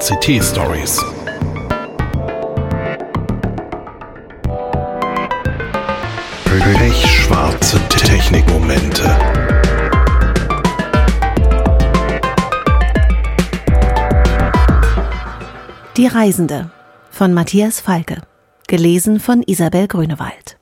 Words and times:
VCT 0.00 0.40
Stories. 0.40 1.04
Pechschwarze 6.44 7.80
Technikmomente. 7.88 9.02
Die 15.96 16.06
Reisende 16.06 16.70
von 17.10 17.34
Matthias 17.34 17.80
Falke, 17.80 18.22
gelesen 18.68 19.18
von 19.18 19.42
Isabel 19.42 19.88
Grünewald. 19.88 20.58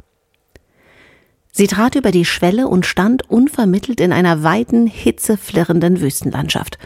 Sie 1.52 1.66
trat 1.66 1.94
über 1.94 2.10
die 2.10 2.24
Schwelle 2.24 2.68
und 2.68 2.86
stand 2.86 3.28
unvermittelt 3.28 4.00
in 4.00 4.14
einer 4.14 4.42
weiten, 4.42 4.86
hitzeflirrenden 4.86 6.00
Wüstenlandschaft. 6.00 6.78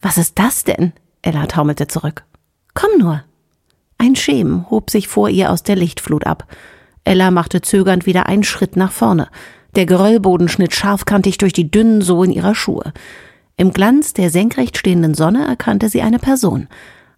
Was 0.00 0.16
ist 0.16 0.38
das 0.38 0.62
denn? 0.62 0.92
Ella 1.22 1.46
taumelte 1.46 1.86
zurück. 1.88 2.24
Komm 2.74 2.98
nur. 2.98 3.24
Ein 3.98 4.14
Schemen 4.14 4.70
hob 4.70 4.90
sich 4.90 5.08
vor 5.08 5.28
ihr 5.28 5.50
aus 5.50 5.62
der 5.62 5.76
Lichtflut 5.76 6.26
ab. 6.26 6.46
Ella 7.04 7.30
machte 7.30 7.60
zögernd 7.60 8.06
wieder 8.06 8.26
einen 8.26 8.44
Schritt 8.44 8.76
nach 8.76 8.92
vorne. 8.92 9.28
Der 9.74 9.86
Geröllboden 9.86 10.48
schnitt 10.48 10.74
scharfkantig 10.74 11.38
durch 11.38 11.52
die 11.52 11.70
dünnen 11.70 12.02
Sohlen 12.02 12.30
ihrer 12.30 12.54
Schuhe. 12.54 12.92
Im 13.56 13.72
Glanz 13.72 14.12
der 14.12 14.30
senkrecht 14.30 14.78
stehenden 14.78 15.14
Sonne 15.14 15.46
erkannte 15.46 15.88
sie 15.88 16.02
eine 16.02 16.18
Person. 16.18 16.68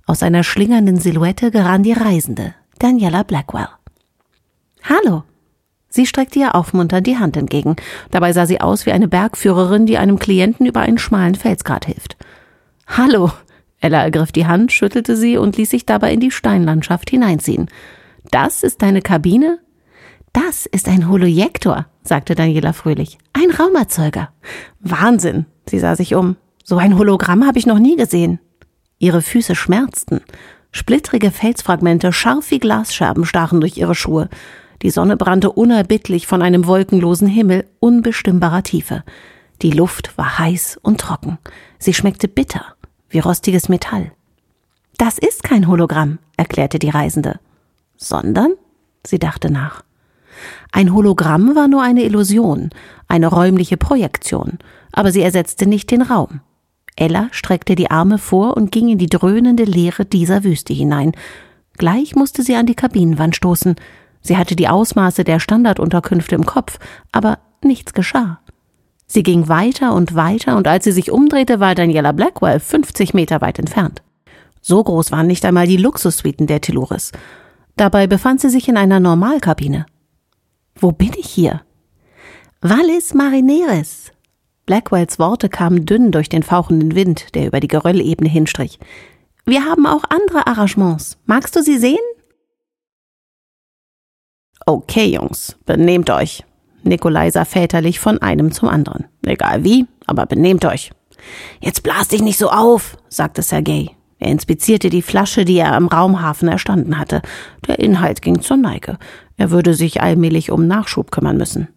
Aus 0.07 0.23
einer 0.23 0.43
schlingernden 0.43 0.97
Silhouette 0.97 1.51
gerann 1.51 1.83
die 1.83 1.93
Reisende, 1.93 2.55
Daniela 2.79 3.23
Blackwell. 3.23 3.69
Hallo. 4.83 5.25
Sie 5.89 6.07
streckte 6.07 6.39
ihr 6.39 6.55
aufmunternd 6.55 7.07
die 7.07 7.19
Hand 7.19 7.37
entgegen. 7.37 7.77
Dabei 8.11 8.33
sah 8.33 8.47
sie 8.47 8.61
aus 8.61 8.87
wie 8.87 8.93
eine 8.93 9.09
Bergführerin, 9.09 9.87
die 9.87 9.99
einem 9.99 10.19
Klienten 10.19 10.67
über 10.67 10.81
einen 10.81 10.99
schmalen 10.99 11.35
Felsgrat 11.35 11.85
hilft. 11.85 12.17
Hallo. 12.87 13.33
Ella 13.81 14.03
ergriff 14.03 14.33
die 14.33 14.47
Hand, 14.47 14.73
schüttelte 14.73 15.17
sie 15.17 15.37
und 15.37 15.57
ließ 15.57 15.71
sich 15.71 15.87
dabei 15.87 16.13
in 16.13 16.21
die 16.21 16.31
Steinlandschaft 16.31 17.11
hineinziehen. 17.11 17.69
Das 18.31 18.63
ist 18.63 18.83
deine 18.83 19.03
Kabine? 19.03 19.59
Das 20.33 20.67
ist 20.67 20.89
ein 20.89 21.09
Holojektor, 21.09 21.87
sagte 22.03 22.35
Daniela 22.35 22.73
fröhlich. 22.73 23.19
Ein 23.33 23.51
Raumerzeuger. 23.51 24.31
Wahnsinn. 24.81 25.47
Sie 25.67 25.79
sah 25.79 25.97
sich 25.97 26.15
um. 26.15 26.37
So 26.63 26.77
ein 26.77 26.97
Hologramm 26.97 27.47
habe 27.47 27.59
ich 27.59 27.67
noch 27.67 27.79
nie 27.79 27.97
gesehen. 27.97 28.39
Ihre 28.99 29.23
Füße 29.23 29.55
schmerzten. 29.55 30.21
Splittrige 30.73 31.31
Felsfragmente, 31.31 32.13
scharf 32.13 32.51
wie 32.51 32.61
Glasscherben, 32.61 33.25
stachen 33.25 33.61
durch 33.61 33.77
ihre 33.77 33.95
Schuhe. 33.95 34.29
Die 34.83 34.91
Sonne 34.91 35.17
brannte 35.17 35.51
unerbittlich 35.51 36.27
von 36.27 36.43
einem 36.43 36.67
wolkenlosen 36.67 37.27
Himmel 37.27 37.67
unbestimmbarer 37.81 38.63
Tiefe. 38.63 39.03
Die 39.63 39.73
Luft 39.73 40.17
war 40.17 40.39
heiß 40.39 40.79
und 40.81 41.01
trocken. 41.01 41.39
Sie 41.79 41.93
schmeckte 41.93 42.29
bitter, 42.29 42.77
wie 43.11 43.19
rostiges 43.19 43.69
Metall. 43.69 44.13
Das 44.97 45.19
ist 45.19 45.43
kein 45.43 45.69
Hologramm, 45.69 46.19
erklärte 46.37 46.79
die 46.79 46.91
Reisende. 46.91 47.41
Sondern? 47.97 48.55
Sie 49.07 49.19
dachte 49.19 49.51
nach. 49.51 49.83
Ein 50.73 50.95
Hologramm 50.95 51.55
war 51.55 51.69
nur 51.69 51.83
eine 51.83 52.05
Illusion, 52.05 52.71
eine 53.09 53.27
räumliche 53.27 53.77
Projektion, 53.77 54.59
aber 54.93 55.13
sie 55.13 55.23
ersetzte 55.23 55.67
nicht 55.67 55.91
den 55.91 56.03
Raum. 56.03 56.41
Ella 56.97 57.29
streckte 57.33 57.75
die 57.75 57.91
Arme 57.91 58.19
vor 58.19 58.57
und 58.57 58.73
ging 58.73 58.89
in 58.89 58.99
die 58.99 59.07
dröhnende 59.07 59.65
Leere 59.65 60.05
dieser 60.05 60.45
Wüste 60.45 60.73
hinein. 60.73 61.13
Gleich 61.79 62.15
musste 62.15 62.43
sie 62.43 62.57
an 62.57 62.67
die 62.67 62.75
Kabinenwand 62.75 63.37
stoßen. 63.37 63.77
Sie 64.21 64.37
hatte 64.37 64.55
die 64.55 64.69
Ausmaße 64.69 65.25
der 65.25 65.41
Standardunterkünfte 65.41 66.35
im 66.35 66.45
Kopf, 66.45 66.79
aber 67.11 67.39
nichts 67.63 67.95
geschah. 67.95 68.41
Sie 69.13 69.25
ging 69.25 69.49
weiter 69.49 69.93
und 69.93 70.15
weiter, 70.15 70.57
und 70.57 70.69
als 70.69 70.85
sie 70.85 70.93
sich 70.93 71.11
umdrehte, 71.11 71.59
war 71.59 71.75
Daniela 71.75 72.13
Blackwell 72.13 72.61
50 72.61 73.13
Meter 73.13 73.41
weit 73.41 73.59
entfernt. 73.59 74.03
So 74.61 74.85
groß 74.85 75.11
waren 75.11 75.27
nicht 75.27 75.45
einmal 75.45 75.67
die 75.67 75.79
Luxussuiten 75.79 76.47
der 76.47 76.61
Telluris. 76.61 77.11
Dabei 77.75 78.07
befand 78.07 78.41
sie 78.41 78.51
sich 78.51 78.69
in 78.69 78.77
einer 78.77 79.01
Normalkabine. 79.01 79.87
Wo 80.77 80.93
bin 80.93 81.11
ich 81.19 81.27
hier? 81.27 81.63
Vallis 82.61 83.13
Marineris. 83.13 84.13
Blackwells 84.65 85.19
Worte 85.19 85.49
kamen 85.49 85.87
dünn 85.87 86.13
durch 86.13 86.29
den 86.29 86.45
fauchenden 86.45 86.95
Wind, 86.95 87.35
der 87.35 87.49
über 87.49 87.59
die 87.59 87.67
Geröllebene 87.67 88.31
hinstrich. 88.31 88.79
Wir 89.45 89.65
haben 89.65 89.87
auch 89.87 90.05
andere 90.09 90.47
Arrangements. 90.47 91.19
Magst 91.27 91.57
du 91.57 91.65
sie 91.65 91.79
sehen? 91.79 91.99
Okay, 94.67 95.07
Jungs, 95.07 95.57
benehmt 95.67 96.11
euch. 96.11 96.45
Nikolai 96.83 97.31
sah 97.31 97.45
väterlich 97.45 98.01
von 98.01 98.19
einem 98.19 98.53
zum 98.53 98.69
anderen. 98.69 99.07
Egal 99.25 99.65
wie, 99.65 99.87
aber 100.07 100.27
benehmt 100.27 100.65
euch. 100.65 100.91
Jetzt 101.61 101.83
blas 101.83 102.09
dich 102.09 102.23
nicht 102.23 102.39
so 102.39 102.51
auf, 102.51 102.97
sagte 103.09 103.43
Sergei. 103.43 103.91
Er 104.19 104.31
inspizierte 104.31 104.91
die 104.91 105.03
Flasche, 105.03 105.45
die 105.45 105.57
er 105.57 105.75
am 105.75 105.89
Raumhafen 105.89 106.49
erstanden 106.49 106.99
hatte. 106.99 107.23
Der 107.67 107.79
Inhalt 107.79 108.21
ging 108.21 108.43
zur 108.43 108.59
Neige. 108.59 108.99
Er 109.37 109.51
würde 109.51 109.75
sich 109.75 110.03
allmählich 110.03 110.51
um 110.51 110.67
Nachschub 110.67 111.11
kümmern 111.11 111.39
müssen. 111.39 111.69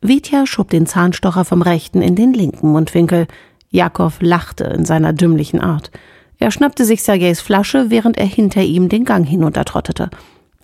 Vitya 0.00 0.46
schob 0.46 0.70
den 0.70 0.86
Zahnstocher 0.86 1.44
vom 1.44 1.62
rechten 1.62 2.02
in 2.02 2.16
den 2.16 2.34
linken 2.34 2.72
Mundwinkel. 2.72 3.28
Jakow 3.70 4.12
lachte 4.20 4.64
in 4.64 4.84
seiner 4.84 5.12
dümmlichen 5.12 5.60
Art. 5.60 5.92
Er 6.38 6.50
schnappte 6.50 6.84
sich 6.84 7.04
Sergejs 7.04 7.40
Flasche, 7.40 7.90
während 7.90 8.18
er 8.18 8.26
hinter 8.26 8.62
ihm 8.62 8.88
den 8.88 9.04
Gang 9.04 9.24
hinuntertrottete. 9.24 10.10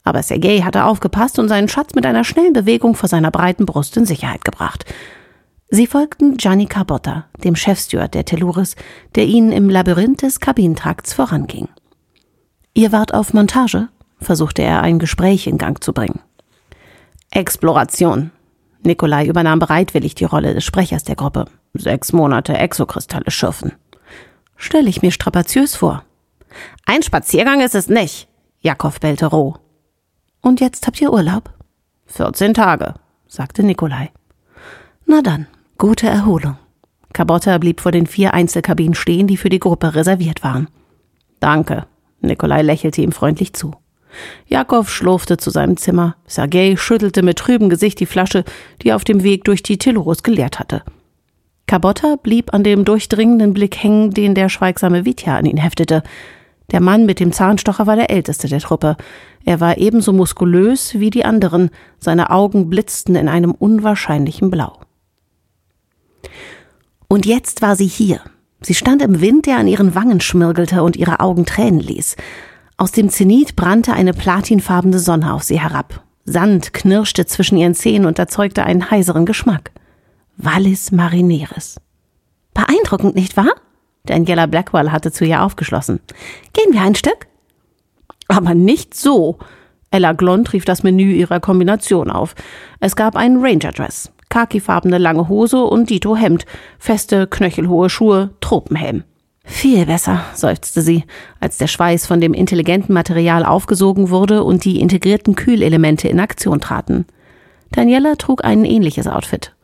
Aber 0.04 0.22
Sergej 0.22 0.62
hatte 0.62 0.84
aufgepasst 0.84 1.38
und 1.38 1.48
seinen 1.48 1.69
Schatz 1.69 1.94
mit 1.94 2.06
einer 2.06 2.25
schnellen 2.25 2.53
Bewegung 2.53 2.94
vor 2.94 3.09
seiner 3.09 3.31
breiten 3.31 3.66
Brust 3.66 3.97
in 3.97 4.06
Sicherheit 4.06 4.44
gebracht. 4.44 4.84
Sie 5.70 5.86
folgten 5.86 6.36
Gianni 6.38 6.66
Carbotta, 6.66 7.26
dem 7.44 7.54
Chefsteward 7.54 8.14
der 8.14 8.25
Telluris, 8.25 8.75
der 9.14 9.26
ihnen 9.26 9.53
im 9.53 9.69
Labyrinth 9.69 10.22
des 10.22 10.41
Kabinentrakts 10.41 11.12
voranging. 11.12 11.69
Ihr 12.75 12.92
wart 12.92 13.12
auf 13.12 13.34
Montage? 13.34 13.88
versuchte 14.20 14.62
er 14.62 14.82
ein 14.82 14.98
Gespräch 14.98 15.47
in 15.47 15.58
Gang 15.58 15.82
zu 15.82 15.92
bringen. 15.92 16.20
Exploration, 17.31 18.31
Nikolai 18.82 19.26
übernahm 19.26 19.58
bereitwillig 19.58 20.14
die 20.14 20.25
Rolle 20.25 20.54
des 20.54 20.64
Sprechers 20.64 21.04
der 21.04 21.16
Gruppe. 21.16 21.47
Sechs 21.75 22.12
Monate 22.12 22.56
Exokristalle 22.56 23.31
schürfen. 23.31 23.72
Stelle 24.56 24.88
ich 24.88 25.03
mir 25.03 25.10
strapaziös 25.10 25.76
vor. 25.76 26.04
Ein 26.87 27.03
Spaziergang 27.03 27.60
ist 27.60 27.75
es 27.75 27.88
nicht, 27.88 28.28
Jakob 28.60 28.98
bellte 29.00 29.26
roh. 29.26 29.56
Und 30.41 30.60
jetzt 30.60 30.87
habt 30.87 31.00
ihr 31.00 31.12
Urlaub? 31.12 31.50
14 32.06 32.54
Tage, 32.54 32.94
sagte 33.26 33.62
Nikolai. 33.62 34.10
Na 35.06 35.22
dann, 35.22 35.47
gute 35.76 36.09
Erholung. 36.09 36.56
Kabotta 37.12 37.59
blieb 37.59 37.81
vor 37.81 37.93
den 37.93 38.06
vier 38.06 38.34
Einzelkabinen 38.34 38.94
stehen, 38.94 39.26
die 39.26 39.37
für 39.37 39.49
die 39.49 39.59
Gruppe 39.59 39.94
reserviert 39.94 40.44
waren. 40.44 40.69
Danke. 41.41 41.87
Nikolai 42.21 42.62
lächelte 42.62 43.03
ihm 43.03 43.12
freundlich 43.12 43.53
zu. 43.53 43.72
Jakow 44.47 44.88
schlurfte 44.88 45.37
zu 45.37 45.50
seinem 45.50 45.76
Zimmer. 45.76 46.16
Sergei 46.26 46.76
schüttelte 46.76 47.22
mit 47.22 47.38
trübem 47.38 47.69
Gesicht 47.69 48.00
die 48.00 48.06
Flasche, 48.06 48.44
die 48.82 48.88
er 48.88 48.97
auf 48.97 49.05
dem 49.05 49.22
Weg 49.22 49.44
durch 49.44 49.62
die 49.62 49.78
Tillurus 49.78 50.22
geleert 50.22 50.59
hatte. 50.59 50.82
Kabotta 51.66 52.16
blieb 52.16 52.55
an 52.55 52.65
dem 52.65 52.84
durchdringenden 52.84 53.53
Blick 53.53 53.76
hängen, 53.76 54.10
den 54.10 54.34
der 54.34 54.49
schweigsame 54.49 55.05
Vitya 55.05 55.37
an 55.37 55.44
ihn 55.44 55.59
heftete. 55.59 56.03
Der 56.70 56.80
Mann 56.80 57.06
mit 57.06 57.18
dem 57.18 57.32
Zahnstocher 57.32 57.86
war 57.86 57.96
der 57.96 58.10
älteste 58.10 58.46
der 58.46 58.60
Truppe. 58.60 58.96
Er 59.44 59.60
war 59.60 59.78
ebenso 59.78 60.12
muskulös 60.12 60.94
wie 60.98 61.10
die 61.10 61.24
anderen, 61.24 61.70
seine 61.98 62.30
Augen 62.30 62.68
blitzten 62.68 63.14
in 63.14 63.28
einem 63.28 63.52
unwahrscheinlichen 63.52 64.50
Blau. 64.50 64.80
Und 67.08 67.24
jetzt 67.24 67.62
war 67.62 67.74
sie 67.74 67.86
hier. 67.86 68.20
Sie 68.60 68.74
stand 68.74 69.00
im 69.00 69.20
Wind, 69.20 69.46
der 69.46 69.56
an 69.56 69.68
ihren 69.68 69.94
Wangen 69.94 70.20
schmirgelte 70.20 70.82
und 70.82 70.96
ihre 70.96 71.20
Augen 71.20 71.46
Tränen 71.46 71.80
ließ. 71.80 72.16
Aus 72.76 72.92
dem 72.92 73.08
Zenit 73.08 73.56
brannte 73.56 73.94
eine 73.94 74.12
platinfarbene 74.12 74.98
Sonne 74.98 75.32
auf 75.32 75.44
sie 75.44 75.60
herab. 75.60 76.04
Sand 76.24 76.74
knirschte 76.74 77.24
zwischen 77.24 77.56
ihren 77.56 77.74
Zähnen 77.74 78.06
und 78.06 78.18
erzeugte 78.18 78.64
einen 78.64 78.90
heiseren 78.90 79.24
Geschmack. 79.24 79.70
Wallis 80.36 80.92
Marineris. 80.92 81.76
Beeindruckend, 82.52 83.14
nicht 83.14 83.36
wahr? 83.36 83.54
Daniela 84.04 84.47
Blackwell 84.47 84.91
hatte 84.91 85.12
zu 85.12 85.25
ihr 85.25 85.43
aufgeschlossen. 85.43 86.00
Gehen 86.52 86.72
wir 86.72 86.82
ein 86.82 86.94
Stück? 86.94 87.26
Aber 88.28 88.55
nicht 88.55 88.94
so. 88.94 89.38
Ella 89.90 90.12
Glond 90.12 90.52
rief 90.52 90.64
das 90.64 90.82
Menü 90.82 91.12
ihrer 91.12 91.40
Kombination 91.40 92.11
auf. 92.11 92.34
Es 92.81 92.94
gab 92.94 93.17
einen 93.17 93.43
Ranger-Dress, 93.43 94.12
khakifarbene 94.28 94.99
lange 94.99 95.28
Hose 95.28 95.64
und 95.64 95.88
Dito 95.88 96.14
Hemd, 96.14 96.44
feste, 96.78 97.26
knöchelhohe 97.26 97.88
Schuhe, 97.88 98.31
Tropenhelm. 98.40 99.05
Viel 99.44 99.87
besser, 99.87 100.20
seufzte 100.34 100.82
sie, 100.82 101.05
als 101.40 101.56
der 101.56 101.69
Schweiß 101.69 102.06
von 102.06 102.20
dem 102.20 102.34
intelligenten 102.34 102.93
Material 102.93 103.46
aufgesogen 103.46 104.11
wurde 104.11 104.44
und 104.44 104.67
die 104.67 104.78
integrierten 104.78 105.37
Kühlelemente 105.37 106.06
in 106.06 106.20
Aktion 106.20 106.61
traten. 106.61 107.06
Daniela 107.72 108.17
trug 108.17 108.44
ein 108.44 108.67
ähnliches 108.67 109.06
Outfit. 109.08 109.55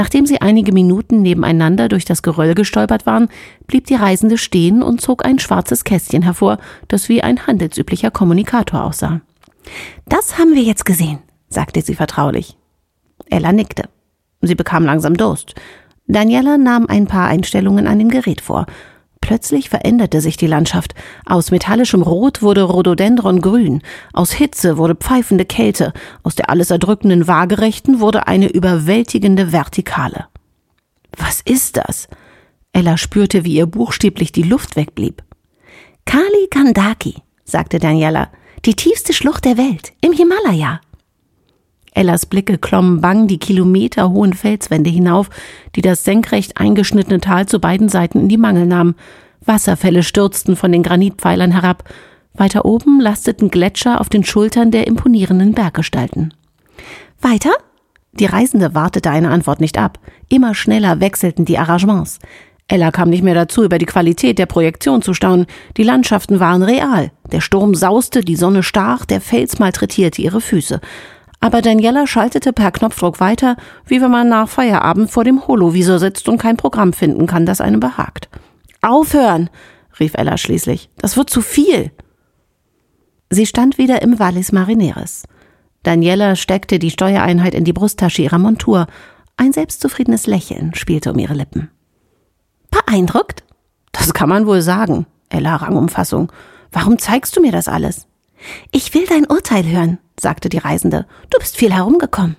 Nachdem 0.00 0.24
sie 0.24 0.40
einige 0.40 0.72
Minuten 0.72 1.20
nebeneinander 1.20 1.90
durch 1.90 2.06
das 2.06 2.22
Geröll 2.22 2.54
gestolpert 2.54 3.04
waren, 3.04 3.28
blieb 3.66 3.84
die 3.84 3.96
Reisende 3.96 4.38
stehen 4.38 4.82
und 4.82 5.02
zog 5.02 5.26
ein 5.26 5.38
schwarzes 5.38 5.84
Kästchen 5.84 6.22
hervor, 6.22 6.56
das 6.88 7.10
wie 7.10 7.22
ein 7.22 7.46
handelsüblicher 7.46 8.10
Kommunikator 8.10 8.82
aussah. 8.82 9.20
Das 10.06 10.38
haben 10.38 10.54
wir 10.54 10.62
jetzt 10.62 10.86
gesehen, 10.86 11.18
sagte 11.50 11.82
sie 11.82 11.94
vertraulich. 11.94 12.56
Ella 13.28 13.52
nickte. 13.52 13.90
Sie 14.40 14.54
bekam 14.54 14.86
langsam 14.86 15.18
Durst. 15.18 15.54
Daniela 16.06 16.56
nahm 16.56 16.86
ein 16.86 17.06
paar 17.06 17.28
Einstellungen 17.28 17.86
an 17.86 17.98
dem 17.98 18.08
Gerät 18.08 18.40
vor 18.40 18.64
Plötzlich 19.20 19.68
veränderte 19.68 20.20
sich 20.20 20.36
die 20.36 20.46
Landschaft. 20.46 20.94
Aus 21.24 21.50
metallischem 21.50 22.02
Rot 22.02 22.42
wurde 22.42 22.62
Rhododendron 22.62 23.40
grün, 23.40 23.82
aus 24.12 24.32
Hitze 24.32 24.76
wurde 24.76 24.94
pfeifende 24.94 25.44
Kälte, 25.44 25.92
aus 26.22 26.34
der 26.34 26.50
alles 26.50 26.70
erdrückenden 26.70 27.26
Waagerechten 27.26 28.00
wurde 28.00 28.26
eine 28.26 28.50
überwältigende 28.50 29.52
Vertikale. 29.52 30.26
Was 31.16 31.42
ist 31.42 31.76
das? 31.76 32.08
Ella 32.72 32.96
spürte, 32.96 33.44
wie 33.44 33.54
ihr 33.54 33.66
buchstäblich 33.66 34.32
die 34.32 34.42
Luft 34.42 34.76
wegblieb. 34.76 35.22
Kali 36.06 36.48
Kandaki, 36.50 37.16
sagte 37.44 37.78
Daniela, 37.78 38.30
die 38.64 38.74
tiefste 38.74 39.12
Schlucht 39.12 39.44
der 39.44 39.56
Welt, 39.56 39.92
im 40.00 40.12
Himalaya. 40.12 40.80
Ellas 41.92 42.26
Blicke 42.26 42.58
klommen 42.58 43.00
bang 43.00 43.26
die 43.26 43.38
kilometerhohen 43.38 44.32
Felswände 44.32 44.90
hinauf, 44.90 45.28
die 45.74 45.82
das 45.82 46.04
senkrecht 46.04 46.56
eingeschnittene 46.56 47.20
Tal 47.20 47.46
zu 47.46 47.58
beiden 47.58 47.88
Seiten 47.88 48.20
in 48.20 48.28
die 48.28 48.38
Mangel 48.38 48.66
nahmen. 48.66 48.94
Wasserfälle 49.44 50.02
stürzten 50.02 50.56
von 50.56 50.72
den 50.72 50.82
Granitpfeilern 50.82 51.52
herab. 51.52 51.84
Weiter 52.34 52.64
oben 52.64 53.00
lasteten 53.00 53.50
Gletscher 53.50 54.00
auf 54.00 54.08
den 54.08 54.24
Schultern 54.24 54.70
der 54.70 54.86
imponierenden 54.86 55.52
Berggestalten. 55.52 56.32
Weiter? 57.20 57.52
Die 58.12 58.26
Reisende 58.26 58.74
wartete 58.74 59.10
eine 59.10 59.30
Antwort 59.30 59.60
nicht 59.60 59.78
ab. 59.78 59.98
Immer 60.28 60.54
schneller 60.54 61.00
wechselten 61.00 61.44
die 61.44 61.58
Arrangements. 61.58 62.18
Ella 62.66 62.92
kam 62.92 63.10
nicht 63.10 63.24
mehr 63.24 63.34
dazu, 63.34 63.64
über 63.64 63.78
die 63.78 63.86
Qualität 63.86 64.38
der 64.38 64.46
Projektion 64.46 65.02
zu 65.02 65.12
staunen. 65.12 65.46
Die 65.76 65.82
Landschaften 65.82 66.38
waren 66.38 66.62
real. 66.62 67.10
Der 67.32 67.40
Sturm 67.40 67.74
sauste, 67.74 68.20
die 68.20 68.36
Sonne 68.36 68.62
stach, 68.62 69.04
der 69.04 69.20
Fels 69.20 69.58
malträtierte 69.58 70.22
ihre 70.22 70.40
Füße. 70.40 70.80
Aber 71.40 71.62
Daniela 71.62 72.06
schaltete 72.06 72.52
per 72.52 72.70
Knopfdruck 72.70 73.18
weiter, 73.18 73.56
wie 73.86 74.02
wenn 74.02 74.10
man 74.10 74.28
nach 74.28 74.48
Feierabend 74.48 75.10
vor 75.10 75.24
dem 75.24 75.46
Holovisor 75.46 75.98
sitzt 75.98 76.28
und 76.28 76.38
kein 76.38 76.58
Programm 76.58 76.92
finden 76.92 77.26
kann, 77.26 77.46
das 77.46 77.60
einem 77.60 77.80
behagt. 77.80 78.28
Aufhören! 78.82 79.48
rief 79.98 80.14
Ella 80.14 80.36
schließlich. 80.36 80.90
Das 80.98 81.16
wird 81.16 81.30
zu 81.30 81.40
viel! 81.40 81.90
Sie 83.30 83.46
stand 83.46 83.78
wieder 83.78 84.02
im 84.02 84.18
Vallis 84.18 84.52
Marineres. 84.52 85.22
Daniela 85.82 86.36
steckte 86.36 86.78
die 86.78 86.90
Steuereinheit 86.90 87.54
in 87.54 87.64
die 87.64 87.72
Brusttasche 87.72 88.22
ihrer 88.22 88.38
Montur. 88.38 88.86
Ein 89.36 89.52
selbstzufriedenes 89.52 90.26
Lächeln 90.26 90.74
spielte 90.74 91.12
um 91.12 91.18
ihre 91.18 91.34
Lippen. 91.34 91.70
Beeindruckt? 92.70 93.44
Das 93.92 94.12
kann 94.12 94.28
man 94.28 94.46
wohl 94.46 94.60
sagen, 94.60 95.06
Ella 95.30 95.56
rang 95.56 95.76
um 95.76 95.88
Fassung. 95.88 96.30
Warum 96.70 96.98
zeigst 96.98 97.36
du 97.36 97.40
mir 97.40 97.52
das 97.52 97.66
alles? 97.68 98.06
Ich 98.70 98.94
will 98.94 99.06
dein 99.06 99.26
Urteil 99.26 99.66
hören, 99.66 99.98
sagte 100.18 100.48
die 100.48 100.58
Reisende. 100.58 101.06
Du 101.30 101.38
bist 101.38 101.56
viel 101.56 101.72
herumgekommen. 101.72 102.36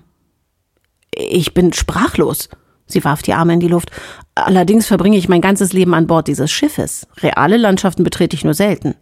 Ich 1.14 1.54
bin 1.54 1.72
sprachlos. 1.72 2.48
Sie 2.86 3.04
warf 3.04 3.22
die 3.22 3.34
Arme 3.34 3.54
in 3.54 3.60
die 3.60 3.68
Luft. 3.68 3.90
Allerdings 4.34 4.86
verbringe 4.86 5.16
ich 5.16 5.28
mein 5.28 5.40
ganzes 5.40 5.72
Leben 5.72 5.94
an 5.94 6.06
Bord 6.06 6.28
dieses 6.28 6.50
Schiffes. 6.50 7.06
Reale 7.18 7.56
Landschaften 7.56 8.04
betrete 8.04 8.36
ich 8.36 8.44
nur 8.44 8.54
selten. 8.54 8.94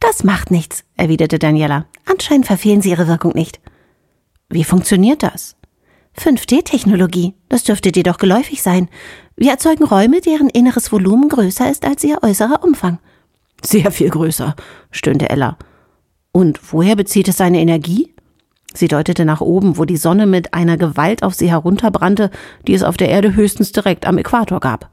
Das 0.00 0.24
macht 0.24 0.50
nichts, 0.50 0.84
erwiderte 0.96 1.38
Daniela. 1.38 1.86
Anscheinend 2.04 2.46
verfehlen 2.46 2.82
Sie 2.82 2.90
Ihre 2.90 3.08
Wirkung 3.08 3.32
nicht. 3.34 3.60
Wie 4.50 4.64
funktioniert 4.64 5.22
das? 5.22 5.56
5D-Technologie, 6.18 7.34
das 7.48 7.64
dürfte 7.64 7.90
dir 7.90 8.02
doch 8.02 8.18
geläufig 8.18 8.62
sein. 8.62 8.90
Wir 9.34 9.50
erzeugen 9.50 9.84
Räume, 9.84 10.20
deren 10.20 10.50
inneres 10.50 10.92
Volumen 10.92 11.30
größer 11.30 11.70
ist 11.70 11.86
als 11.86 12.04
ihr 12.04 12.22
äußerer 12.22 12.62
Umfang. 12.62 12.98
Sehr 13.64 13.90
viel 13.90 14.10
größer, 14.10 14.54
stöhnte 14.90 15.30
Ella. 15.30 15.56
Und 16.32 16.72
woher 16.72 16.96
bezieht 16.96 17.28
es 17.28 17.36
seine 17.36 17.60
Energie? 17.60 18.14
Sie 18.74 18.88
deutete 18.88 19.24
nach 19.24 19.42
oben, 19.42 19.76
wo 19.76 19.84
die 19.84 19.98
Sonne 19.98 20.26
mit 20.26 20.54
einer 20.54 20.78
Gewalt 20.78 21.22
auf 21.22 21.34
sie 21.34 21.50
herunterbrannte, 21.50 22.30
die 22.66 22.74
es 22.74 22.82
auf 22.82 22.96
der 22.96 23.10
Erde 23.10 23.34
höchstens 23.34 23.72
direkt 23.72 24.06
am 24.06 24.18
Äquator 24.18 24.60
gab. 24.60 24.90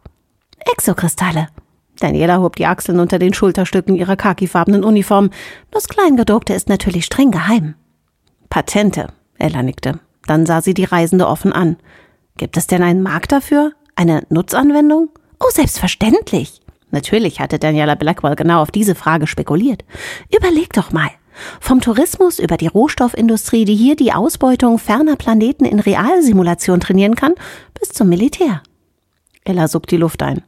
Exokristalle. 0.73 1.47
Daniela 1.99 2.39
hob 2.39 2.55
die 2.55 2.65
Achseln 2.65 2.99
unter 2.99 3.19
den 3.19 3.33
Schulterstücken 3.33 3.95
ihrer 3.95 4.15
khakifarbenen 4.15 4.83
Uniform. 4.83 5.29
Das 5.71 5.87
Kleingedruckte 5.87 6.53
ist 6.53 6.69
natürlich 6.69 7.05
streng 7.05 7.31
geheim. 7.31 7.75
Patente, 8.49 9.07
Ella 9.37 9.63
nickte. 9.63 9.99
Dann 10.25 10.45
sah 10.45 10.61
sie 10.61 10.73
die 10.73 10.85
Reisende 10.85 11.27
offen 11.27 11.53
an. 11.53 11.77
Gibt 12.37 12.57
es 12.57 12.67
denn 12.67 12.83
einen 12.83 13.01
Markt 13.01 13.31
dafür? 13.31 13.73
Eine 13.95 14.23
Nutzanwendung? 14.29 15.09
Oh, 15.39 15.49
selbstverständlich. 15.51 16.61
Natürlich 16.91 17.39
hatte 17.39 17.59
Daniela 17.59 17.95
Blackwell 17.95 18.35
genau 18.35 18.61
auf 18.61 18.71
diese 18.71 18.95
Frage 18.95 19.27
spekuliert. 19.27 19.83
Überleg 20.35 20.73
doch 20.73 20.91
mal. 20.91 21.09
Vom 21.59 21.81
Tourismus 21.81 22.39
über 22.39 22.57
die 22.57 22.67
Rohstoffindustrie, 22.67 23.65
die 23.65 23.75
hier 23.75 23.95
die 23.95 24.13
Ausbeutung 24.13 24.79
ferner 24.79 25.15
Planeten 25.15 25.65
in 25.65 25.79
Realsimulation 25.79 26.79
trainieren 26.79 27.15
kann, 27.15 27.33
bis 27.79 27.89
zum 27.89 28.09
Militär. 28.09 28.61
Ella 29.43 29.67
suckt 29.67 29.91
die 29.91 29.97
Luft 29.97 30.21
ein. 30.21 30.43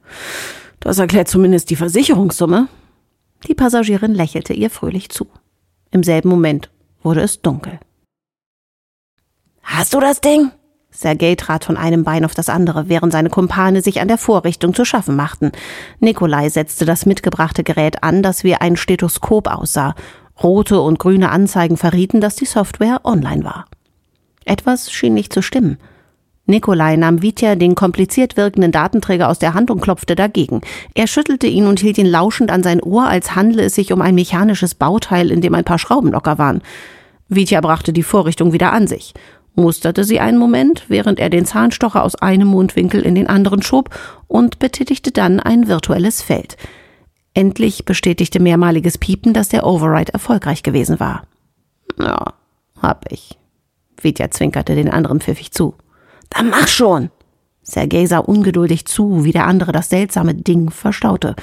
Das 0.80 1.00
erklärt 1.00 1.28
zumindest 1.28 1.70
die 1.70 1.76
Versicherungssumme. 1.76 2.68
Die 3.48 3.56
Passagierin 3.56 4.14
lächelte 4.14 4.54
ihr 4.54 4.70
fröhlich 4.70 5.10
zu. 5.10 5.28
Im 5.92 6.04
selben 6.04 6.30
Moment 6.30 6.70
wurde 7.04 7.22
es 7.22 7.42
dunkel. 7.42 7.80
Hast 9.64 9.94
du 9.94 10.00
das 10.00 10.22
Ding? 10.22 10.52
Sergei 10.92 11.36
trat 11.36 11.64
von 11.64 11.78
einem 11.78 12.04
Bein 12.04 12.26
auf 12.26 12.34
das 12.34 12.50
andere, 12.50 12.90
während 12.90 13.14
seine 13.14 13.30
Kumpane 13.30 13.82
sich 13.82 14.02
an 14.02 14.10
der 14.10 14.18
Vorrichtung 14.18 14.74
zu 14.74 14.84
schaffen 14.84 15.16
machten. 15.16 15.52
Nikolai 16.00 16.50
setzte 16.50 16.86
das 16.86 17.06
mitgebrachte 17.06 17.64
Gerät 17.64 18.04
an, 18.04 18.22
das 18.22 18.44
wie 18.44 18.56
ein 18.56 18.76
Stethoskop 18.76 19.48
aussah, 19.48 19.96
Rote 20.44 20.82
und 20.82 21.00
grüne 21.00 21.30
Anzeigen 21.30 21.78
verrieten, 21.78 22.22
dass 22.22 22.36
die 22.36 22.46
Software 22.46 23.02
online 23.04 23.44
war. 23.44 23.66
Etwas 24.46 24.92
schien 24.92 25.14
nicht 25.14 25.34
zu 25.34 25.42
stimmen. 25.42 25.78
Nikolai 26.48 26.96
nahm 26.96 27.22
Vitya 27.22 27.56
den 27.56 27.76
kompliziert 27.76 28.36
wirkenden 28.36 28.72
Datenträger 28.72 29.30
aus 29.30 29.40
der 29.40 29.54
Hand 29.54 29.70
und 29.70 29.82
klopfte 29.82 30.16
dagegen. 30.16 30.62
Er 30.96 31.08
schüttelte 31.08 31.48
ihn 31.48 31.68
und 31.68 31.80
hielt 31.80 31.98
ihn 31.98 32.08
lauschend 32.08 32.52
an 32.52 32.64
sein 32.64 32.82
Ohr, 32.82 33.06
als 33.08 33.36
handle 33.36 33.64
es 33.64 33.76
sich 33.76 33.94
um 33.94 34.02
ein 34.02 34.16
mechanisches 34.16 34.76
Bauteil, 34.76 35.32
in 35.32 35.42
dem 35.42 35.54
ein 35.54 35.64
paar 35.64 35.80
Schrauben 35.80 36.12
locker 36.12 36.38
waren. 36.38 36.62
Vitya 37.30 37.62
brachte 37.62 37.94
die 37.94 38.04
Vorrichtung 38.04 38.52
wieder 38.52 38.74
an 38.74 38.88
sich, 38.88 39.14
musterte 39.56 40.04
sie 40.04 40.20
einen 40.20 40.40
Moment, 40.40 40.86
während 40.88 41.20
er 41.20 41.30
den 41.30 41.46
Zahnstocher 41.46 42.04
aus 42.04 42.16
einem 42.16 42.48
Mundwinkel 42.48 43.02
in 43.04 43.16
den 43.16 43.28
anderen 43.28 43.62
schob 43.62 43.90
und 44.28 44.60
betätigte 44.60 45.12
dann 45.12 45.40
ein 45.40 45.68
virtuelles 45.68 46.22
Feld– 46.22 46.58
Endlich 47.34 47.86
bestätigte 47.86 48.40
mehrmaliges 48.40 48.98
Piepen, 48.98 49.34
dass 49.34 49.50
der 49.50 49.66
Override 49.66 50.14
erfolgreich 50.14 50.64
gewesen 50.64 51.00
war. 51.00 51.24
Ja, 51.98 52.34
hab 52.82 53.12
ich. 53.12 53.38
Vitya 54.02 54.32
zwinkerte 54.32 54.76
den 54.76 54.90
anderen 54.90 55.22
pfiffig 55.22 55.52
zu. 55.52 55.76
Dann 56.30 56.50
mach 56.50 56.68
schon! 56.68 57.10
Sergei 57.64 58.06
sah 58.06 58.18
ungeduldig 58.18 58.86
zu, 58.86 59.24
wie 59.24 59.32
der 59.32 59.46
andere 59.46 59.72
das 59.72 59.90
seltsame 59.90 60.34
Ding 60.34 60.72
verstaute. 60.72 61.36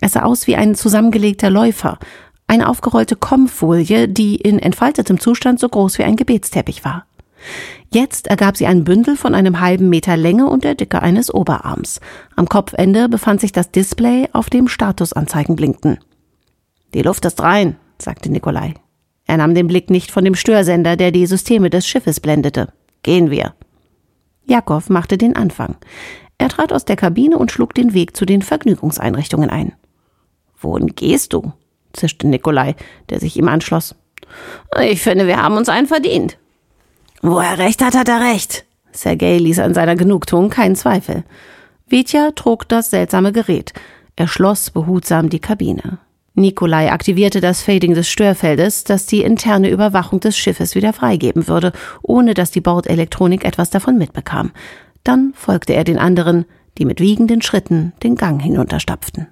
Es 0.00 0.12
sah 0.12 0.22
aus 0.22 0.46
wie 0.46 0.56
ein 0.56 0.74
zusammengelegter 0.74 1.50
Läufer, 1.50 1.98
eine 2.46 2.68
aufgerollte 2.68 3.14
Kommfolie, 3.14 4.08
die 4.08 4.36
in 4.36 4.58
entfaltetem 4.58 5.20
Zustand 5.20 5.60
so 5.60 5.68
groß 5.68 5.98
wie 5.98 6.04
ein 6.04 6.16
Gebetsteppich 6.16 6.84
war. 6.84 7.04
Jetzt 7.92 8.28
ergab 8.28 8.56
sie 8.56 8.66
ein 8.66 8.84
Bündel 8.84 9.16
von 9.16 9.34
einem 9.34 9.58
halben 9.58 9.88
Meter 9.88 10.16
Länge 10.16 10.46
und 10.46 10.62
der 10.62 10.76
Dicke 10.76 11.02
eines 11.02 11.34
Oberarms. 11.34 12.00
Am 12.36 12.48
Kopfende 12.48 13.08
befand 13.08 13.40
sich 13.40 13.50
das 13.50 13.72
Display, 13.72 14.28
auf 14.32 14.48
dem 14.48 14.68
Statusanzeigen 14.68 15.56
blinkten. 15.56 15.98
Die 16.94 17.02
Luft 17.02 17.24
ist 17.24 17.42
rein, 17.42 17.76
sagte 17.98 18.30
Nikolai. 18.30 18.74
Er 19.26 19.38
nahm 19.38 19.56
den 19.56 19.66
Blick 19.66 19.90
nicht 19.90 20.12
von 20.12 20.24
dem 20.24 20.36
Störsender, 20.36 20.96
der 20.96 21.10
die 21.10 21.26
Systeme 21.26 21.68
des 21.68 21.86
Schiffes 21.86 22.20
blendete. 22.20 22.72
Gehen 23.02 23.30
wir. 23.30 23.54
Jakob 24.44 24.88
machte 24.88 25.18
den 25.18 25.34
Anfang. 25.34 25.76
Er 26.38 26.48
trat 26.48 26.72
aus 26.72 26.84
der 26.84 26.96
Kabine 26.96 27.38
und 27.38 27.50
schlug 27.50 27.74
den 27.74 27.92
Weg 27.92 28.16
zu 28.16 28.24
den 28.24 28.42
Vergnügungseinrichtungen 28.42 29.50
ein. 29.50 29.72
Wohin 30.60 30.88
gehst 30.94 31.32
du? 31.32 31.52
zischte 31.92 32.28
Nikolai, 32.28 32.76
der 33.08 33.18
sich 33.18 33.36
ihm 33.36 33.48
anschloss. 33.48 33.96
Ich 34.80 35.02
finde, 35.02 35.26
wir 35.26 35.42
haben 35.42 35.56
uns 35.56 35.68
einen 35.68 35.88
verdient. 35.88 36.39
Wo 37.22 37.38
er 37.38 37.58
recht 37.58 37.82
hat, 37.82 37.94
hat 37.94 38.08
er 38.08 38.20
recht. 38.20 38.64
Sergei 38.92 39.38
ließ 39.38 39.58
an 39.58 39.74
seiner 39.74 39.94
Genugtuung 39.94 40.50
keinen 40.50 40.76
Zweifel. 40.76 41.24
Vitya 41.86 42.30
trug 42.32 42.68
das 42.68 42.90
seltsame 42.90 43.32
Gerät. 43.32 43.72
Er 44.16 44.28
schloss 44.28 44.70
behutsam 44.70 45.28
die 45.28 45.38
Kabine. 45.38 45.98
Nikolai 46.34 46.90
aktivierte 46.92 47.40
das 47.40 47.62
Fading 47.62 47.94
des 47.94 48.08
Störfeldes, 48.08 48.84
das 48.84 49.06
die 49.06 49.22
interne 49.22 49.68
Überwachung 49.68 50.20
des 50.20 50.36
Schiffes 50.38 50.74
wieder 50.74 50.92
freigeben 50.92 51.48
würde, 51.48 51.72
ohne 52.02 52.34
dass 52.34 52.50
die 52.50 52.60
Bordelektronik 52.60 53.44
etwas 53.44 53.70
davon 53.70 53.98
mitbekam. 53.98 54.52
Dann 55.04 55.32
folgte 55.34 55.74
er 55.74 55.84
den 55.84 55.98
anderen, 55.98 56.46
die 56.78 56.84
mit 56.84 57.00
wiegenden 57.00 57.42
Schritten 57.42 57.92
den 58.02 58.14
Gang 58.14 58.40
hinunterstapften. 58.40 59.26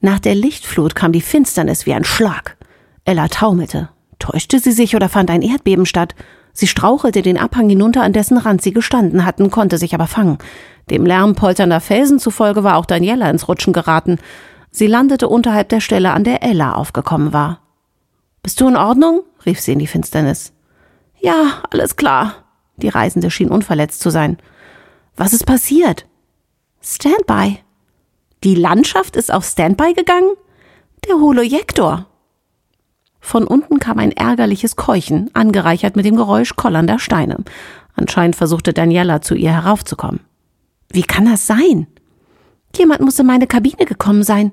Nach 0.00 0.18
der 0.20 0.34
Lichtflut 0.34 0.94
kam 0.94 1.12
die 1.12 1.22
Finsternis 1.22 1.86
wie 1.86 1.94
ein 1.94 2.04
Schlag. 2.04 2.56
Ella 3.04 3.28
taumelte. 3.28 3.88
Täuschte 4.18 4.58
sie 4.58 4.72
sich 4.72 4.96
oder 4.96 5.08
fand 5.08 5.30
ein 5.30 5.42
Erdbeben 5.42 5.86
statt? 5.86 6.14
Sie 6.52 6.66
strauchelte 6.66 7.20
den 7.20 7.38
Abhang 7.38 7.68
hinunter, 7.68 8.02
an 8.02 8.14
dessen 8.14 8.38
Rand 8.38 8.62
sie 8.62 8.72
gestanden 8.72 9.26
hatten, 9.26 9.50
konnte 9.50 9.76
sich 9.76 9.94
aber 9.94 10.06
fangen. 10.06 10.38
Dem 10.88 11.04
Lärm 11.04 11.34
polternder 11.34 11.80
Felsen 11.80 12.18
zufolge 12.18 12.64
war 12.64 12.76
auch 12.76 12.86
Daniela 12.86 13.28
ins 13.28 13.48
Rutschen 13.48 13.72
geraten. 13.72 14.18
Sie 14.70 14.86
landete 14.86 15.28
unterhalb 15.28 15.68
der 15.68 15.80
Stelle, 15.80 16.12
an 16.12 16.24
der 16.24 16.42
Ella 16.42 16.74
aufgekommen 16.74 17.32
war. 17.32 17.60
Bist 18.42 18.60
du 18.60 18.68
in 18.68 18.76
Ordnung? 18.76 19.22
rief 19.44 19.60
sie 19.60 19.72
in 19.72 19.78
die 19.78 19.86
Finsternis. 19.86 20.52
Ja, 21.20 21.62
alles 21.70 21.96
klar. 21.96 22.44
Die 22.76 22.88
Reisende 22.88 23.30
schien 23.30 23.50
unverletzt 23.50 24.00
zu 24.00 24.10
sein. 24.10 24.38
Was 25.16 25.32
ist 25.32 25.44
passiert? 25.46 26.06
Standby. 26.80 27.58
Die 28.44 28.54
Landschaft 28.54 29.16
ist 29.16 29.32
auf 29.32 29.44
Standby 29.44 29.94
gegangen? 29.94 30.30
Der 31.06 31.16
Holojektor. 31.16 32.06
Von 33.26 33.44
unten 33.48 33.80
kam 33.80 33.98
ein 33.98 34.12
ärgerliches 34.12 34.76
Keuchen, 34.76 35.30
angereichert 35.34 35.96
mit 35.96 36.04
dem 36.04 36.14
Geräusch 36.14 36.54
kollernder 36.54 37.00
Steine. 37.00 37.38
Anscheinend 37.96 38.36
versuchte 38.36 38.72
Daniela 38.72 39.20
zu 39.20 39.34
ihr 39.34 39.50
heraufzukommen. 39.50 40.20
Wie 40.92 41.02
kann 41.02 41.24
das 41.24 41.44
sein? 41.44 41.88
Jemand 42.76 43.00
muss 43.00 43.18
in 43.18 43.26
meine 43.26 43.48
Kabine 43.48 43.84
gekommen 43.84 44.22
sein, 44.22 44.52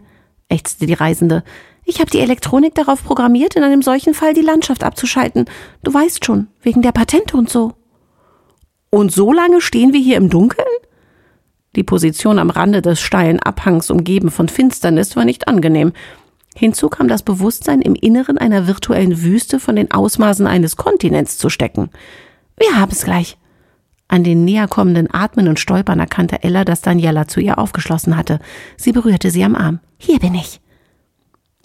ächzte 0.50 0.88
die 0.88 0.96
Reisende. 0.96 1.44
Ich 1.86 2.00
habe 2.00 2.10
die 2.10 2.20
Elektronik 2.20 2.74
darauf 2.74 3.04
programmiert, 3.04 3.56
in 3.56 3.62
einem 3.62 3.84
solchen 3.84 4.16
Fall 4.16 4.34
die 4.34 4.42
Landschaft 4.42 4.84
abzuschalten. 4.84 5.46
Du 5.84 5.94
weißt 5.94 6.26
schon, 6.26 6.48
wegen 6.64 6.82
der 6.82 6.94
Patente 6.94 7.38
und 7.38 7.52
so. 7.52 7.74
Und 8.90 9.12
so 9.12 9.32
lange 9.32 9.62
stehen 9.62 9.94
wir 9.94 10.00
hier 10.00 10.18
im 10.18 10.32
Dunkeln? 10.32 10.66
Die 11.76 11.84
Position 11.84 12.40
am 12.40 12.50
Rande 12.50 12.82
des 12.82 13.00
steilen 13.00 13.40
Abhangs, 13.40 13.92
umgeben 13.92 14.32
von 14.32 14.50
Finsternis, 14.50 15.16
war 15.16 15.26
nicht 15.26 15.48
angenehm. 15.48 15.94
Hinzu 16.56 16.90
kam 16.90 17.08
das 17.08 17.24
Bewusstsein, 17.24 17.82
im 17.82 17.96
Inneren 17.96 18.38
einer 18.38 18.68
virtuellen 18.68 19.22
Wüste 19.22 19.60
von 19.60 19.76
den 19.76 19.92
Ausmaßen 19.92 20.46
eines 20.46 20.78
Kontinents 20.78 21.38
zu 21.38 21.50
stecken. 21.50 21.90
Wir 22.58 22.80
haben 22.80 22.92
es 22.92 23.04
gleich. 23.04 23.38
An 24.08 24.24
den 24.24 24.46
näher 24.46 24.68
kommenden 24.68 25.12
Atmen 25.12 25.48
und 25.48 25.60
Stolpern 25.60 26.00
erkannte 26.00 26.44
Ella, 26.44 26.66
dass 26.66 26.82
Daniela 26.82 27.28
zu 27.28 27.40
ihr 27.40 27.58
aufgeschlossen 27.58 28.16
hatte. 28.16 28.40
Sie 28.78 28.92
berührte 28.92 29.32
sie 29.32 29.44
am 29.44 29.56
Arm. 29.56 29.80
Hier 29.98 30.20
bin 30.20 30.36
ich. 30.36 30.62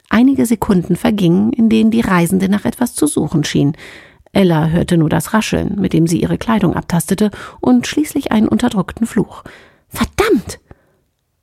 Einige 0.09 0.47
Sekunden 0.47 0.97
vergingen, 0.97 1.53
in 1.53 1.69
denen 1.69 1.91
die 1.91 2.01
Reisende 2.01 2.49
nach 2.49 2.65
etwas 2.65 2.95
zu 2.95 3.07
suchen 3.07 3.45
schien. 3.45 3.77
Ella 4.33 4.69
hörte 4.69 4.97
nur 4.97 5.11
das 5.11 5.35
Rascheln, 5.35 5.79
mit 5.79 5.93
dem 5.93 6.07
sie 6.07 6.23
ihre 6.23 6.39
Kleidung 6.39 6.75
abtastete, 6.75 7.31
und 7.61 7.87
schließlich 7.87 8.33
einen 8.33 8.49
unterdrückten 8.49 9.07
Fluch. 9.07 9.45
Verdammt! 9.89 10.61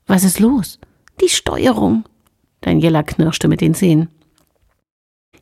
Was 0.07 0.23
ist 0.23 0.39
los? 0.39 0.79
Die 1.21 1.29
Steuerung. 1.29 2.05
Daniela 2.65 3.03
knirschte 3.03 3.47
mit 3.47 3.61
den 3.61 3.75
Zähnen. 3.75 4.09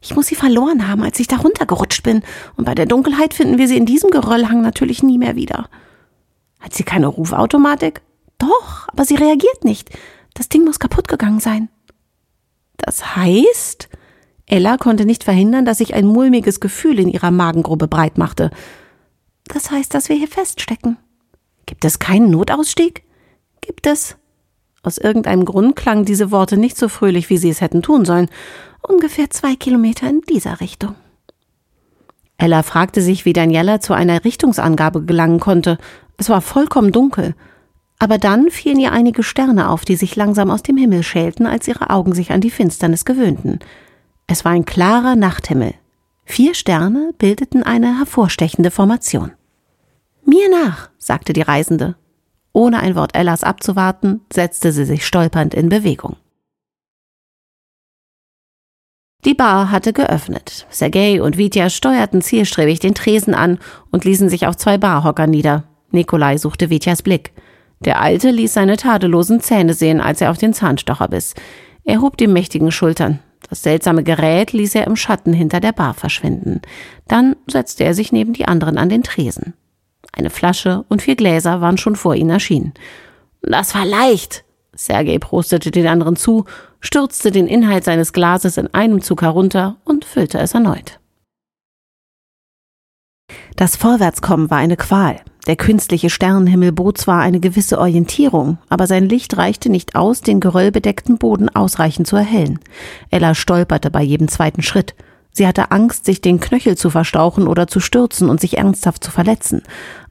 Ich 0.02 0.14
muss 0.14 0.28
sie 0.28 0.36
verloren 0.36 0.90
haben, 0.90 1.02
als 1.02 1.20
ich 1.20 1.28
da 1.28 1.38
runtergerutscht 1.38 2.04
bin, 2.04 2.24
und 2.58 2.66
bei 2.66 2.76
der 2.76 2.86
Dunkelheit 2.86 3.34
finden 3.34 3.58
wir 3.58 3.70
sie 3.70 3.78
in 3.78 3.86
diesem 3.86 4.10
Geröllhang 4.10 4.62
natürlich 4.62 5.02
nie 5.02 5.18
mehr 5.18 5.38
wieder. 5.38 5.70
Hat 6.60 6.74
sie 6.74 6.84
keine 6.84 7.08
Rufautomatik? 7.08 8.02
Doch, 8.38 8.88
aber 8.90 9.06
sie 9.06 9.16
reagiert 9.16 9.64
nicht. 9.64 9.90
Das 10.34 10.50
Ding 10.50 10.66
muss 10.66 10.80
kaputt 10.80 11.08
gegangen 11.08 11.40
sein. 11.40 11.70
Das 12.76 13.16
heißt, 13.16 13.88
Ella 14.46 14.76
konnte 14.78 15.06
nicht 15.06 15.24
verhindern, 15.24 15.64
dass 15.64 15.78
sich 15.78 15.94
ein 15.94 16.06
mulmiges 16.06 16.60
Gefühl 16.60 17.00
in 17.00 17.08
ihrer 17.08 17.32
Magengrube 17.32 17.88
breit 17.88 18.18
machte. 18.18 18.52
Das 19.46 19.72
heißt, 19.72 19.94
dass 19.94 20.10
wir 20.10 20.18
hier 20.18 20.28
feststecken. 20.28 20.98
Gibt 21.66 21.86
es 21.86 22.00
keinen 22.00 22.30
Notausstieg? 22.30 23.04
Gibt 23.62 23.88
es. 23.88 24.18
Aus 24.84 24.98
irgendeinem 24.98 25.46
Grund 25.46 25.76
klangen 25.76 26.06
diese 26.06 26.30
Worte 26.30 26.58
nicht 26.58 26.78
so 26.78 26.90
fröhlich, 26.90 27.30
wie 27.30 27.38
sie 27.38 27.50
es 27.50 27.62
hätten 27.62 27.82
tun 27.82 28.04
sollen. 28.04 28.30
Ungefähr 28.82 29.30
zwei 29.30 29.56
Kilometer 29.56 30.10
in 30.10 30.22
dieser 30.30 30.60
Richtung. 30.60 30.96
Ella 32.38 32.64
fragte 32.64 33.02
sich, 33.02 33.24
wie 33.24 33.32
Daniela 33.32 33.80
zu 33.80 33.94
einer 33.94 34.26
Richtungsangabe 34.26 35.04
gelangen 35.04 35.40
konnte. 35.40 35.78
Es 36.18 36.30
war 36.30 36.42
vollkommen 36.42 36.92
dunkel. 36.92 37.36
Aber 38.00 38.18
dann 38.18 38.50
fielen 38.50 38.82
ihr 38.82 38.92
einige 38.92 39.24
Sterne 39.24 39.70
auf, 39.70 39.86
die 39.86 39.96
sich 39.96 40.18
langsam 40.18 40.52
aus 40.52 40.62
dem 40.62 40.76
Himmel 40.76 41.04
schälten, 41.04 41.46
als 41.46 41.70
ihre 41.70 41.90
Augen 41.90 42.14
sich 42.14 42.32
an 42.32 42.42
die 42.42 42.52
Finsternis 42.52 43.06
gewöhnten. 43.06 43.60
Es 44.28 44.44
war 44.44 44.52
ein 44.52 44.66
klarer 44.66 45.16
Nachthimmel. 45.16 45.74
Vier 46.26 46.54
Sterne 46.54 47.12
bildeten 47.18 47.64
eine 47.64 48.00
hervorstechende 48.00 48.72
Formation. 48.72 49.32
Mir 50.26 50.50
nach, 50.50 50.90
sagte 50.98 51.32
die 51.32 51.42
Reisende. 51.42 51.96
Ohne 52.54 52.80
ein 52.80 52.96
Wort 52.96 53.16
Ellas 53.16 53.44
abzuwarten, 53.44 54.22
setzte 54.32 54.72
sie 54.72 54.86
sich 54.86 55.06
stolpernd 55.06 55.54
in 55.54 55.70
Bewegung. 55.70 56.16
Die 59.26 59.34
Bar 59.34 59.72
hatte 59.72 59.94
geöffnet. 59.94 60.68
Sergei 60.70 61.22
und 61.22 61.38
Vitya 61.38 61.70
steuerten 61.70 62.22
zielstrebig 62.22 62.80
den 62.80 62.94
Tresen 62.94 63.34
an 63.34 63.58
und 63.90 64.06
ließen 64.06 64.30
sich 64.30 64.48
auf 64.48 64.58
zwei 64.58 64.78
Barhocker 64.78 65.28
nieder. 65.28 65.64
Nikolai 65.92 66.38
suchte 66.38 66.70
Vityas 66.70 67.02
Blick. 67.02 67.32
Der 67.80 68.02
Alte 68.02 68.32
ließ 68.32 68.54
seine 68.54 68.78
tadellosen 68.78 69.40
Zähne 69.40 69.74
sehen, 69.74 70.02
als 70.02 70.22
er 70.22 70.30
auf 70.30 70.38
den 70.38 70.54
Zahnstocher 70.54 71.08
biss. 71.08 71.36
Er 71.86 72.02
hob 72.02 72.18
die 72.18 72.28
mächtigen 72.28 72.72
Schultern. 72.72 73.20
Das 73.50 73.64
seltsame 73.64 74.04
Gerät 74.04 74.54
ließ 74.54 74.76
er 74.76 74.88
im 74.88 74.96
Schatten 74.96 75.34
hinter 75.34 75.60
der 75.60 75.74
Bar 75.74 75.94
verschwinden. 75.94 76.62
Dann 77.08 77.36
setzte 77.48 77.84
er 77.84 77.94
sich 77.94 78.12
neben 78.12 78.34
die 78.34 78.48
anderen 78.48 78.78
an 78.78 78.90
den 78.90 79.04
Tresen. 79.04 79.54
Eine 80.14 80.30
Flasche 80.30 80.86
und 80.90 81.02
vier 81.02 81.16
Gläser 81.16 81.60
waren 81.60 81.78
schon 81.78 81.96
vor 81.96 82.16
ihnen 82.16 82.30
erschienen. 82.30 82.74
Das 83.42 83.76
war 83.76 83.86
leicht. 83.86 84.46
Sergei 84.76 85.20
prostete 85.20 85.72
den 85.72 85.88
anderen 85.88 86.16
zu, 86.16 86.46
stürzte 86.80 87.32
den 87.32 87.48
Inhalt 87.48 87.84
seines 87.84 88.14
Glases 88.14 88.58
in 88.58 88.74
einem 88.74 89.02
Zug 89.02 89.22
herunter 89.22 89.78
und 89.84 90.06
füllte 90.06 90.40
es 90.40 90.54
erneut. 90.54 91.00
Das 93.56 93.76
Vorwärtskommen 93.76 94.50
war 94.50 94.58
eine 94.58 94.78
Qual. 94.78 95.20
Der 95.46 95.56
künstliche 95.58 96.10
Sternenhimmel 96.10 96.72
bot 96.72 96.98
zwar 96.98 97.22
eine 97.22 97.40
gewisse 97.40 97.78
Orientierung, 97.78 98.60
aber 98.70 98.88
sein 98.88 99.10
Licht 99.10 99.36
reichte 99.38 99.70
nicht 99.70 99.96
aus, 99.96 100.22
den 100.22 100.40
geröllbedeckten 100.40 101.18
Boden 101.18 101.50
ausreichend 101.50 102.08
zu 102.08 102.16
erhellen. 102.16 102.60
Ella 103.10 103.36
stolperte 103.36 103.92
bei 103.92 104.02
jedem 104.02 104.30
zweiten 104.30 104.62
Schritt. 104.62 104.96
Sie 105.36 105.48
hatte 105.48 105.72
Angst, 105.72 106.06
sich 106.06 106.22
den 106.22 106.40
Knöchel 106.40 106.78
zu 106.78 106.92
verstauchen 106.92 107.48
oder 107.48 107.68
zu 107.68 107.80
stürzen 107.80 108.30
und 108.30 108.40
sich 108.40 108.58
ernsthaft 108.58 109.04
zu 109.04 109.10
verletzen. 109.10 109.64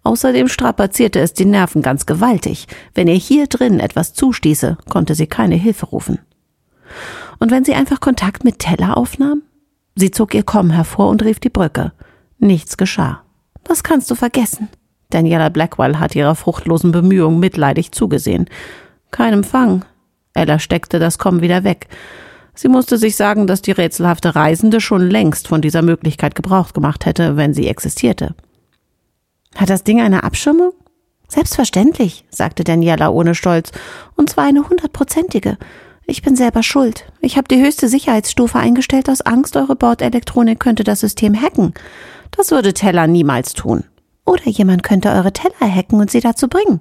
Außerdem 0.02 0.48
strapazierte 0.48 1.20
es 1.20 1.32
die 1.32 1.44
Nerven 1.44 1.80
ganz 1.80 2.06
gewaltig. 2.06 2.66
Wenn 2.92 3.06
ihr 3.06 3.14
hier 3.14 3.46
drin 3.46 3.78
etwas 3.78 4.14
zustieße, 4.14 4.76
konnte 4.90 5.14
sie 5.14 5.28
keine 5.28 5.54
Hilfe 5.54 5.86
rufen. 5.86 6.18
Und 7.38 7.52
wenn 7.52 7.64
sie 7.64 7.74
einfach 7.74 8.00
Kontakt 8.00 8.44
mit 8.44 8.58
Teller 8.58 8.96
aufnahm? 8.96 9.42
Sie 9.94 10.10
zog 10.10 10.34
ihr 10.34 10.42
Komm 10.42 10.70
hervor 10.70 11.08
und 11.08 11.22
rief 11.22 11.38
die 11.38 11.50
Brücke. 11.50 11.92
Nichts 12.38 12.76
geschah. 12.76 13.22
Das 13.62 13.84
kannst 13.84 14.10
du 14.10 14.16
vergessen. 14.16 14.68
Daniela 15.10 15.50
Blackwell 15.50 15.98
hat 15.98 16.16
ihrer 16.16 16.34
fruchtlosen 16.34 16.90
Bemühung 16.90 17.38
mitleidig 17.38 17.92
zugesehen. 17.92 18.46
Kein 19.12 19.34
Empfang. 19.34 19.84
Ella 20.34 20.58
steckte 20.58 20.98
das 20.98 21.18
Komm 21.18 21.42
wieder 21.42 21.62
weg. 21.62 21.88
Sie 22.54 22.68
musste 22.68 22.98
sich 22.98 23.16
sagen, 23.16 23.46
dass 23.46 23.62
die 23.62 23.72
rätselhafte 23.72 24.34
Reisende 24.34 24.80
schon 24.80 25.08
längst 25.08 25.48
von 25.48 25.62
dieser 25.62 25.82
Möglichkeit 25.82 26.34
Gebrauch 26.34 26.72
gemacht 26.72 27.06
hätte, 27.06 27.36
wenn 27.36 27.54
sie 27.54 27.68
existierte. 27.68 28.34
Hat 29.56 29.70
das 29.70 29.84
Ding 29.84 30.00
eine 30.00 30.24
Abschirmung? 30.24 30.72
Selbstverständlich, 31.28 32.26
sagte 32.30 32.62
Daniela 32.62 33.08
ohne 33.08 33.34
Stolz, 33.34 33.72
und 34.16 34.28
zwar 34.28 34.44
eine 34.44 34.68
hundertprozentige. 34.68 35.56
Ich 36.04 36.20
bin 36.20 36.36
selber 36.36 36.62
schuld. 36.62 37.10
Ich 37.20 37.38
habe 37.38 37.48
die 37.48 37.62
höchste 37.62 37.88
Sicherheitsstufe 37.88 38.58
eingestellt 38.58 39.08
aus 39.08 39.22
Angst, 39.22 39.56
eure 39.56 39.76
Bordelektronik 39.76 40.60
könnte 40.60 40.84
das 40.84 41.00
System 41.00 41.40
hacken. 41.40 41.72
Das 42.32 42.50
würde 42.50 42.74
Teller 42.74 43.06
niemals 43.06 43.54
tun. 43.54 43.84
Oder 44.26 44.46
jemand 44.46 44.82
könnte 44.82 45.10
eure 45.10 45.32
Teller 45.32 45.74
hacken 45.74 46.00
und 46.00 46.10
sie 46.10 46.20
dazu 46.20 46.48
bringen. 46.48 46.80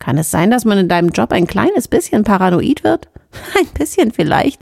Kann 0.00 0.18
es 0.18 0.32
sein, 0.32 0.50
dass 0.50 0.64
man 0.64 0.78
in 0.78 0.88
deinem 0.88 1.10
Job 1.10 1.30
ein 1.30 1.46
kleines 1.46 1.86
bisschen 1.86 2.24
paranoid 2.24 2.82
wird? 2.82 3.08
Ein 3.56 3.68
bisschen 3.78 4.10
vielleicht. 4.10 4.60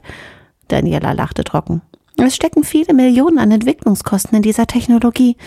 Daniela 0.68 1.12
lachte 1.12 1.42
trocken. 1.42 1.80
Es 2.18 2.36
stecken 2.36 2.64
viele 2.64 2.92
Millionen 2.92 3.38
an 3.38 3.50
Entwicklungskosten 3.50 4.36
in 4.36 4.42
dieser 4.42 4.66
Technologie. 4.66 5.38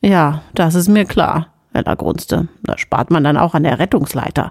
Ja, 0.00 0.42
das 0.54 0.74
ist 0.74 0.88
mir 0.88 1.04
klar. 1.04 1.54
Ella 1.72 1.94
grunzte. 1.94 2.48
Da 2.64 2.76
spart 2.76 3.12
man 3.12 3.22
dann 3.22 3.36
auch 3.36 3.54
an 3.54 3.62
der 3.62 3.78
Rettungsleiter. 3.78 4.50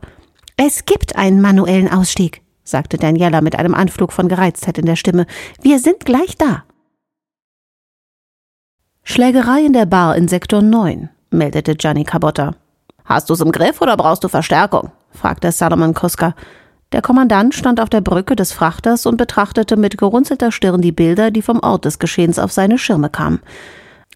Es 0.55 0.85
gibt 0.85 1.17
einen 1.17 1.41
manuellen 1.41 1.91
Ausstieg, 1.91 2.41
sagte 2.63 2.97
Daniela 2.97 3.41
mit 3.41 3.59
einem 3.59 3.73
Anflug 3.73 4.13
von 4.13 4.29
Gereiztheit 4.29 4.77
in 4.77 4.85
der 4.85 4.95
Stimme. 4.95 5.25
Wir 5.61 5.79
sind 5.79 6.05
gleich 6.05 6.37
da. 6.37 6.63
Schlägerei 9.03 9.65
in 9.65 9.73
der 9.73 9.85
Bar 9.85 10.15
in 10.15 10.29
Sektor 10.29 10.61
9 10.61 11.09
meldete 11.29 11.75
Gianni 11.75 12.03
Cabotta. 12.03 12.55
Hast 13.07 13.29
du's 13.29 13.39
im 13.39 13.51
Griff 13.51 13.81
oder 13.81 13.95
brauchst 13.95 14.23
du 14.23 14.27
Verstärkung? 14.27 14.91
fragte 15.11 15.51
Salomon 15.51 15.93
Kuska. 15.93 16.35
Der 16.91 17.01
Kommandant 17.01 17.55
stand 17.55 17.79
auf 17.79 17.89
der 17.89 18.01
Brücke 18.01 18.35
des 18.35 18.51
Frachters 18.51 19.05
und 19.05 19.17
betrachtete 19.17 19.77
mit 19.77 19.97
gerunzelter 19.97 20.51
Stirn 20.51 20.81
die 20.81 20.91
Bilder, 20.91 21.31
die 21.31 21.41
vom 21.41 21.59
Ort 21.61 21.85
des 21.85 21.99
Geschehens 21.99 22.37
auf 22.37 22.51
seine 22.51 22.77
Schirme 22.77 23.09
kamen. 23.09 23.39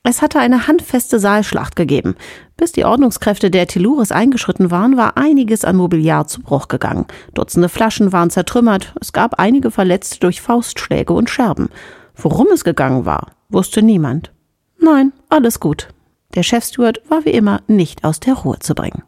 Es 0.03 0.21
hatte 0.21 0.39
eine 0.39 0.67
handfeste 0.67 1.19
Saalschlacht 1.19 1.75
gegeben. 1.75 2.15
Bis 2.57 2.71
die 2.71 2.86
Ordnungskräfte 2.86 3.51
der 3.51 3.67
Telluris 3.67 4.12
eingeschritten 4.12 4.71
waren, 4.71 4.98
war 4.98 5.15
einiges 5.15 5.63
an 5.63 5.75
Mobiliar 5.75 6.27
zu 6.27 6.41
Bruch 6.41 6.67
gegangen. 6.67 7.05
Dutzende 7.33 7.69
Flaschen 7.69 8.12
waren 8.12 8.29
zertrümmert, 8.29 8.93
es 9.00 9.13
gab 9.13 9.39
einige 9.39 9.71
Verletzte 9.71 10.19
durch 10.19 10.41
Faustschläge 10.41 11.13
und 11.13 11.29
Scherben. 11.29 11.69
Worum 12.15 12.48
es 12.48 12.63
gegangen 12.63 13.05
war, 13.05 13.27
wusste 13.50 13.81
niemand. 13.81 14.31
Nein, 14.79 15.13
alles 15.29 15.60
gut. 15.60 15.88
Der 16.33 16.43
Chefsteward 16.43 17.01
war 17.09 17.25
wie 17.25 17.31
immer 17.31 17.61
nicht 17.67 18.03
aus 18.03 18.19
der 18.19 18.35
Ruhe 18.35 18.59
zu 18.59 18.73
bringen. 18.73 19.03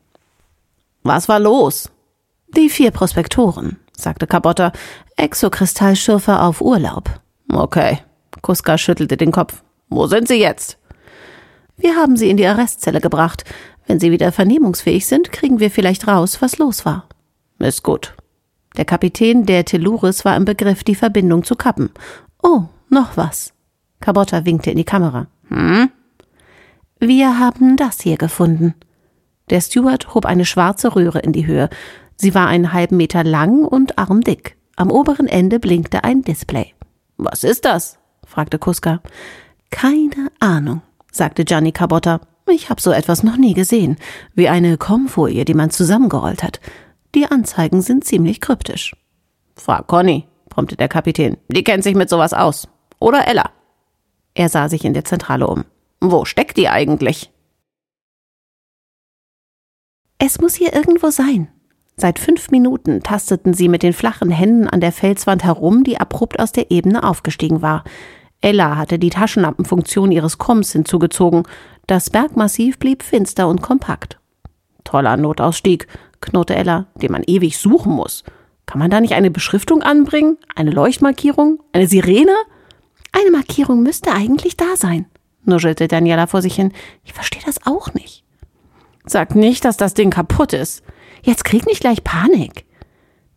Was 1.03 1.29
war 1.29 1.39
los? 1.39 1.89
Die 2.55 2.69
vier 2.69 2.91
Prospektoren, 2.91 3.79
sagte 3.95 4.27
Kabotta, 4.27 4.71
Exokristallschürfer 5.17 6.43
auf 6.43 6.61
Urlaub. 6.61 7.09
Okay. 7.51 7.99
Kuska 8.41 8.77
schüttelte 8.77 9.17
den 9.17 9.31
Kopf. 9.31 9.63
Wo 9.89 10.07
sind 10.07 10.27
sie 10.27 10.39
jetzt? 10.39 10.77
Wir 11.77 11.95
haben 11.95 12.17
sie 12.17 12.29
in 12.29 12.37
die 12.37 12.45
Arrestzelle 12.45 13.01
gebracht. 13.01 13.43
Wenn 13.85 13.99
sie 13.99 14.11
wieder 14.11 14.31
vernehmungsfähig 14.31 15.05
sind, 15.05 15.31
kriegen 15.31 15.59
wir 15.59 15.71
vielleicht 15.71 16.07
raus, 16.07 16.41
was 16.41 16.57
los 16.57 16.85
war. 16.85 17.07
Ist 17.59 17.83
gut. 17.83 18.13
Der 18.77 18.85
Kapitän 18.85 19.45
der 19.45 19.65
Telluris 19.65 20.25
war 20.25 20.35
im 20.35 20.45
Begriff, 20.45 20.83
die 20.83 20.95
Verbindung 20.95 21.43
zu 21.43 21.55
kappen. 21.55 21.91
Oh, 22.41 22.63
noch 22.89 23.17
was. 23.17 23.53
Cabotta 23.99 24.45
winkte 24.45 24.71
in 24.71 24.77
die 24.77 24.83
Kamera. 24.83 25.27
Hm? 25.49 25.91
Wir 27.05 27.37
haben 27.37 27.75
das 27.75 27.99
hier 27.99 28.15
gefunden. 28.15 28.75
Der 29.49 29.59
Steward 29.59 30.15
hob 30.15 30.25
eine 30.25 30.45
schwarze 30.45 30.95
Röhre 30.95 31.19
in 31.19 31.33
die 31.33 31.45
Höhe. 31.45 31.69
Sie 32.15 32.33
war 32.33 32.47
einen 32.47 32.71
halben 32.71 32.95
Meter 32.95 33.25
lang 33.25 33.65
und 33.65 33.99
armdick. 33.99 34.55
Am 34.77 34.89
oberen 34.89 35.27
Ende 35.27 35.59
blinkte 35.59 36.05
ein 36.05 36.21
Display. 36.21 36.73
Was 37.17 37.43
ist 37.43 37.65
das? 37.65 37.99
fragte 38.25 38.57
Kuska. 38.57 39.01
Keine 39.69 40.31
Ahnung, 40.39 40.81
sagte 41.11 41.43
Gianni 41.43 41.73
Cabotta. 41.73 42.21
Ich 42.49 42.69
habe 42.69 42.79
so 42.79 42.91
etwas 42.91 43.21
noch 43.21 43.35
nie 43.35 43.53
gesehen, 43.53 43.97
wie 44.33 44.47
eine 44.47 44.77
Komfolie, 44.77 45.43
die 45.43 45.55
man 45.55 45.71
zusammengerollt 45.71 46.41
hat. 46.41 46.61
Die 47.15 47.25
Anzeigen 47.25 47.81
sind 47.81 48.05
ziemlich 48.05 48.39
kryptisch. 48.39 48.95
Frag 49.57 49.87
Conny, 49.87 50.25
prompte 50.47 50.77
der 50.77 50.87
Kapitän. 50.87 51.35
Die 51.49 51.65
kennt 51.65 51.83
sich 51.83 51.95
mit 51.95 52.09
sowas 52.09 52.31
aus. 52.31 52.69
Oder 52.99 53.27
Ella. 53.27 53.49
Er 54.35 54.47
sah 54.47 54.69
sich 54.69 54.85
in 54.85 54.93
der 54.93 55.03
Zentrale 55.03 55.47
um. 55.47 55.65
Wo 56.05 56.25
steckt 56.25 56.57
die 56.57 56.67
eigentlich? 56.67 57.31
Es 60.17 60.41
muss 60.41 60.53
hier 60.53 60.73
irgendwo 60.73 61.11
sein. 61.11 61.47
Seit 61.95 62.19
fünf 62.19 62.51
Minuten 62.51 63.01
tasteten 63.03 63.53
sie 63.53 63.69
mit 63.69 63.83
den 63.83 63.93
flachen 63.93 64.29
Händen 64.29 64.67
an 64.67 64.81
der 64.81 64.91
Felswand 64.91 65.45
herum, 65.45 65.85
die 65.85 66.01
abrupt 66.01 66.41
aus 66.41 66.51
der 66.51 66.71
Ebene 66.71 67.05
aufgestiegen 67.05 67.61
war. 67.61 67.85
Ella 68.41 68.75
hatte 68.75 68.99
die 68.99 69.11
Taschenlampenfunktion 69.11 70.11
ihres 70.11 70.37
Komms 70.37 70.73
hinzugezogen. 70.73 71.43
Das 71.87 72.09
Bergmassiv 72.09 72.79
blieb 72.79 73.01
finster 73.01 73.47
und 73.47 73.61
kompakt. 73.61 74.19
Toller 74.83 75.15
Notausstieg, 75.15 75.87
knurrte 76.19 76.55
Ella, 76.55 76.87
den 76.95 77.13
man 77.13 77.23
ewig 77.25 77.57
suchen 77.57 77.93
muss. 77.93 78.25
Kann 78.65 78.79
man 78.79 78.91
da 78.91 78.99
nicht 78.99 79.13
eine 79.13 79.31
Beschriftung 79.31 79.81
anbringen? 79.83 80.37
Eine 80.53 80.71
Leuchtmarkierung? 80.71 81.63
Eine 81.71 81.87
Sirene? 81.87 82.35
Eine 83.13 83.31
Markierung 83.31 83.83
müsste 83.83 84.11
eigentlich 84.11 84.57
da 84.57 84.75
sein, 84.75 85.05
nuschelte 85.45 85.87
Daniela 85.87 86.27
vor 86.27 86.41
sich 86.41 86.55
hin. 86.55 86.71
Ich 87.03 87.13
verstehe 87.13 87.41
das 87.45 87.65
auch 87.65 87.93
nicht. 87.93 88.23
Sag 89.05 89.35
nicht, 89.35 89.65
dass 89.65 89.77
das 89.77 89.93
Ding 89.93 90.09
kaputt 90.09 90.53
ist. 90.53 90.83
Jetzt 91.23 91.45
krieg 91.45 91.65
nicht 91.65 91.81
gleich 91.81 92.03
Panik. 92.03 92.65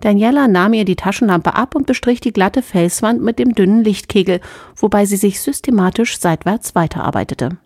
Daniela 0.00 0.46
nahm 0.46 0.74
ihr 0.74 0.84
die 0.84 0.96
Taschenlampe 0.96 1.54
ab 1.54 1.74
und 1.74 1.86
bestrich 1.86 2.20
die 2.20 2.32
glatte 2.32 2.62
Felswand 2.62 3.22
mit 3.22 3.38
dem 3.38 3.54
dünnen 3.54 3.82
Lichtkegel, 3.82 4.40
wobei 4.76 5.06
sie 5.06 5.16
sich 5.16 5.40
systematisch 5.40 6.18
seitwärts 6.20 6.74
weiterarbeitete. 6.74 7.56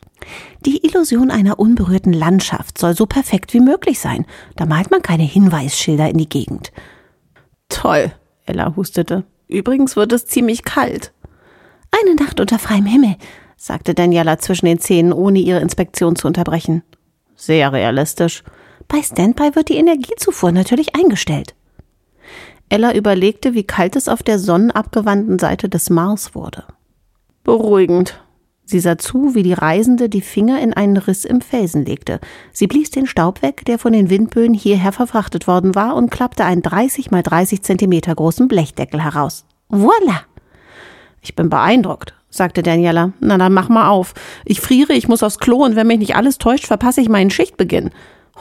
Die 0.64 0.84
Illusion 0.84 1.30
einer 1.30 1.58
unberührten 1.58 2.12
Landschaft 2.12 2.78
soll 2.78 2.94
so 2.94 3.06
perfekt 3.06 3.52
wie 3.54 3.60
möglich 3.60 3.98
sein. 3.98 4.26
Da 4.56 4.66
malt 4.66 4.90
man 4.90 5.02
keine 5.02 5.24
Hinweisschilder 5.24 6.08
in 6.08 6.18
die 6.18 6.28
Gegend. 6.28 6.72
Toll, 7.68 8.12
Ella 8.46 8.76
hustete. 8.76 9.24
Übrigens 9.48 9.96
wird 9.96 10.12
es 10.12 10.26
ziemlich 10.26 10.62
kalt. 10.62 11.12
Eine 11.90 12.14
Nacht 12.14 12.38
unter 12.38 12.58
freiem 12.58 12.86
Himmel, 12.86 13.16
sagte 13.60 13.92
Daniela 13.92 14.38
zwischen 14.38 14.64
den 14.64 14.78
Zähnen, 14.78 15.12
ohne 15.12 15.38
ihre 15.38 15.60
Inspektion 15.60 16.16
zu 16.16 16.26
unterbrechen. 16.26 16.82
Sehr 17.36 17.70
realistisch. 17.74 18.42
Bei 18.88 19.02
Standby 19.02 19.54
wird 19.54 19.68
die 19.68 19.76
Energiezufuhr 19.76 20.50
natürlich 20.50 20.96
eingestellt. 20.96 21.54
Ella 22.70 22.94
überlegte, 22.94 23.52
wie 23.52 23.64
kalt 23.64 23.96
es 23.96 24.08
auf 24.08 24.22
der 24.22 24.38
sonnenabgewandten 24.38 25.38
Seite 25.38 25.68
des 25.68 25.90
Mars 25.90 26.34
wurde. 26.34 26.64
Beruhigend. 27.44 28.24
Sie 28.64 28.80
sah 28.80 28.96
zu, 28.96 29.34
wie 29.34 29.42
die 29.42 29.52
Reisende 29.52 30.08
die 30.08 30.22
Finger 30.22 30.62
in 30.62 30.72
einen 30.72 30.96
Riss 30.96 31.26
im 31.26 31.42
Felsen 31.42 31.84
legte. 31.84 32.18
Sie 32.52 32.66
blies 32.66 32.90
den 32.90 33.06
Staub 33.06 33.42
weg, 33.42 33.64
der 33.66 33.78
von 33.78 33.92
den 33.92 34.08
Windböen 34.08 34.54
hierher 34.54 34.92
verfrachtet 34.92 35.46
worden 35.46 35.74
war, 35.74 35.96
und 35.96 36.10
klappte 36.10 36.46
einen 36.46 36.62
30 36.62 37.10
mal 37.10 37.22
30 37.22 37.62
Zentimeter 37.62 38.14
großen 38.14 38.48
Blechdeckel 38.48 39.04
heraus. 39.04 39.44
Voila! 39.68 40.22
Ich 41.20 41.36
bin 41.36 41.50
beeindruckt, 41.50 42.14
sagte 42.30 42.62
Daniela. 42.62 43.12
Na 43.20 43.36
dann 43.36 43.52
mach 43.52 43.68
mal 43.68 43.88
auf. 43.88 44.14
Ich 44.44 44.60
friere, 44.60 44.94
ich 44.94 45.08
muss 45.08 45.22
aufs 45.22 45.38
Klo 45.38 45.64
und 45.64 45.76
wenn 45.76 45.86
mich 45.86 45.98
nicht 45.98 46.16
alles 46.16 46.38
täuscht, 46.38 46.66
verpasse 46.66 47.00
ich 47.00 47.08
meinen 47.08 47.30
Schichtbeginn. 47.30 47.90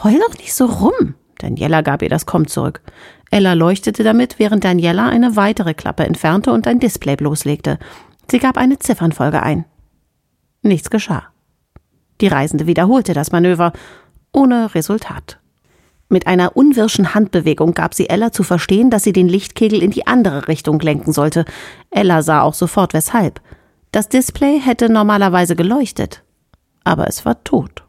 Heul 0.03 0.19
doch 0.19 0.37
nicht 0.37 0.53
so 0.53 0.65
rum. 0.65 1.15
Daniela 1.39 1.81
gab 1.81 2.01
ihr 2.01 2.09
das 2.09 2.25
Komm 2.25 2.47
zurück. 2.47 2.81
Ella 3.31 3.53
leuchtete 3.53 4.03
damit, 4.03 4.39
während 4.39 4.63
Daniela 4.63 5.07
eine 5.07 5.35
weitere 5.35 5.73
Klappe 5.73 6.05
entfernte 6.05 6.51
und 6.51 6.67
ein 6.67 6.79
Display 6.79 7.15
bloßlegte. 7.15 7.79
Sie 8.29 8.39
gab 8.39 8.57
eine 8.57 8.79
Ziffernfolge 8.79 9.41
ein. 9.41 9.65
Nichts 10.61 10.89
geschah. 10.89 11.23
Die 12.21 12.27
Reisende 12.27 12.67
wiederholte 12.67 13.13
das 13.13 13.31
Manöver, 13.31 13.71
ohne 14.33 14.75
Resultat. 14.75 15.39
Mit 16.09 16.25
einer 16.25 16.57
unwirschen 16.57 17.13
Handbewegung 17.13 17.73
gab 17.73 17.93
sie 17.93 18.09
Ella 18.09 18.31
zu 18.31 18.43
verstehen, 18.43 18.89
dass 18.89 19.03
sie 19.03 19.13
den 19.13 19.29
Lichtkegel 19.29 19.81
in 19.81 19.91
die 19.91 20.07
andere 20.07 20.47
Richtung 20.47 20.79
lenken 20.79 21.13
sollte. 21.13 21.45
Ella 21.91 22.23
sah 22.23 22.41
auch 22.41 22.55
sofort 22.55 22.93
weshalb. 22.93 23.41
Das 23.91 24.07
Display 24.07 24.59
hätte 24.59 24.89
normalerweise 24.89 25.55
geleuchtet, 25.55 26.23
aber 26.83 27.07
es 27.07 27.25
war 27.25 27.43
tot. 27.43 27.83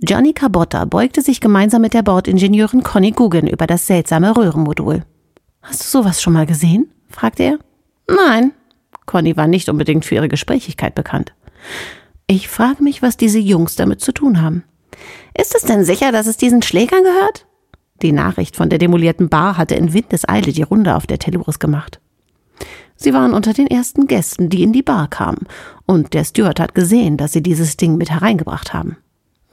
Johnny 0.00 0.32
Cabotta 0.32 0.84
beugte 0.84 1.22
sich 1.22 1.40
gemeinsam 1.40 1.82
mit 1.82 1.92
der 1.92 2.02
Bordingenieurin 2.02 2.84
Conny 2.84 3.10
Guggen 3.10 3.48
über 3.48 3.66
das 3.66 3.88
seltsame 3.88 4.36
Röhrenmodul. 4.36 5.04
Hast 5.60 5.82
du 5.82 5.88
sowas 5.88 6.22
schon 6.22 6.34
mal 6.34 6.46
gesehen? 6.46 6.92
fragte 7.08 7.42
er. 7.42 7.58
Nein. 8.06 8.52
Conny 9.06 9.36
war 9.36 9.48
nicht 9.48 9.68
unbedingt 9.68 10.04
für 10.04 10.14
ihre 10.14 10.28
Gesprächigkeit 10.28 10.94
bekannt. 10.94 11.34
Ich 12.28 12.48
frage 12.48 12.84
mich, 12.84 13.02
was 13.02 13.16
diese 13.16 13.40
Jungs 13.40 13.74
damit 13.74 14.00
zu 14.00 14.12
tun 14.12 14.40
haben. 14.40 14.62
Ist 15.36 15.56
es 15.56 15.62
denn 15.62 15.84
sicher, 15.84 16.12
dass 16.12 16.28
es 16.28 16.36
diesen 16.36 16.62
Schlägern 16.62 17.02
gehört? 17.02 17.46
Die 18.02 18.12
Nachricht 18.12 18.54
von 18.54 18.68
der 18.68 18.78
demolierten 18.78 19.28
Bar 19.28 19.56
hatte 19.56 19.74
in 19.74 19.92
Windeseile 19.92 20.52
die 20.52 20.62
Runde 20.62 20.94
auf 20.94 21.08
der 21.08 21.18
Telluris 21.18 21.58
gemacht. 21.58 22.00
Sie 23.00 23.14
waren 23.14 23.32
unter 23.32 23.52
den 23.52 23.68
ersten 23.68 24.08
Gästen, 24.08 24.50
die 24.50 24.62
in 24.62 24.72
die 24.72 24.82
Bar 24.82 25.08
kamen, 25.08 25.46
und 25.86 26.14
der 26.14 26.24
Steward 26.24 26.58
hat 26.58 26.74
gesehen, 26.74 27.16
dass 27.16 27.32
sie 27.32 27.42
dieses 27.42 27.76
Ding 27.76 27.96
mit 27.96 28.10
hereingebracht 28.10 28.74
haben. 28.74 28.96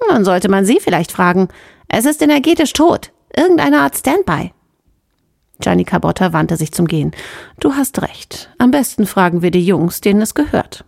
Dann 0.10 0.26
sollte 0.26 0.50
man 0.50 0.66
sie 0.66 0.80
vielleicht 0.80 1.12
fragen. 1.12 1.48
Es 1.88 2.06
ist 2.06 2.22
energetisch 2.22 2.74
tot. 2.74 3.12
Irgendeine 3.36 3.82
Art 3.82 3.96
Standby. 3.96 4.52
Gianni 5.60 5.86
Cabotta 5.86 6.34
wandte 6.34 6.58
sich 6.58 6.72
zum 6.72 6.88
Gehen. 6.88 7.12
Du 7.60 7.74
hast 7.74 8.02
recht. 8.02 8.50
Am 8.58 8.72
besten 8.72 9.06
fragen 9.06 9.42
wir 9.42 9.52
die 9.52 9.66
Jungs, 9.66 10.02
denen 10.02 10.22
es 10.22 10.34
gehört. 10.34 10.84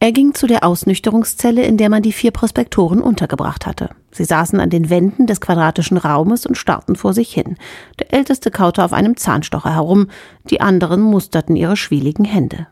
Er 0.00 0.12
ging 0.12 0.34
zu 0.34 0.46
der 0.46 0.64
Ausnüchterungszelle, 0.64 1.62
in 1.62 1.76
der 1.76 1.88
man 1.88 2.02
die 2.02 2.12
vier 2.12 2.30
Prospektoren 2.30 3.00
untergebracht 3.00 3.66
hatte. 3.66 3.90
Sie 4.16 4.24
saßen 4.24 4.60
an 4.60 4.70
den 4.70 4.88
Wänden 4.88 5.26
des 5.26 5.42
quadratischen 5.42 5.98
Raumes 5.98 6.46
und 6.46 6.56
starrten 6.56 6.96
vor 6.96 7.12
sich 7.12 7.34
hin. 7.34 7.58
Der 7.98 8.14
älteste 8.14 8.50
kaute 8.50 8.82
auf 8.82 8.94
einem 8.94 9.18
Zahnstocher 9.18 9.74
herum, 9.74 10.08
die 10.48 10.62
anderen 10.62 11.02
musterten 11.02 11.54
ihre 11.54 11.76
schwieligen 11.76 12.24
Hände. 12.24 12.66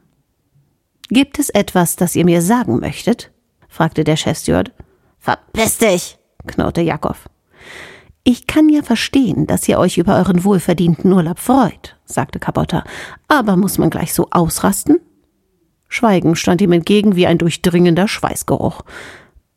Gibt 1.10 1.38
es 1.38 1.50
etwas, 1.50 1.96
das 1.96 2.16
ihr 2.16 2.24
mir 2.24 2.40
sagen 2.40 2.80
möchtet? 2.80 3.30
fragte 3.68 4.04
der 4.04 4.16
Chefsteward. 4.16 4.72
Verpiss 5.18 5.76
dich, 5.76 6.16
knurrte 6.46 6.80
Jakob. 6.80 7.18
Ich 8.22 8.46
kann 8.46 8.70
ja 8.70 8.82
verstehen, 8.82 9.46
dass 9.46 9.68
ihr 9.68 9.78
euch 9.78 9.98
über 9.98 10.16
euren 10.16 10.44
wohlverdienten 10.44 11.12
Urlaub 11.12 11.38
freut, 11.38 11.98
sagte 12.06 12.38
Kabotta. 12.38 12.84
Aber 13.28 13.58
muss 13.58 13.76
man 13.76 13.90
gleich 13.90 14.14
so 14.14 14.28
ausrasten? 14.30 14.98
Schweigen 15.90 16.36
stand 16.36 16.62
ihm 16.62 16.72
entgegen 16.72 17.16
wie 17.16 17.26
ein 17.26 17.36
durchdringender 17.36 18.08
Schweißgeruch. 18.08 18.80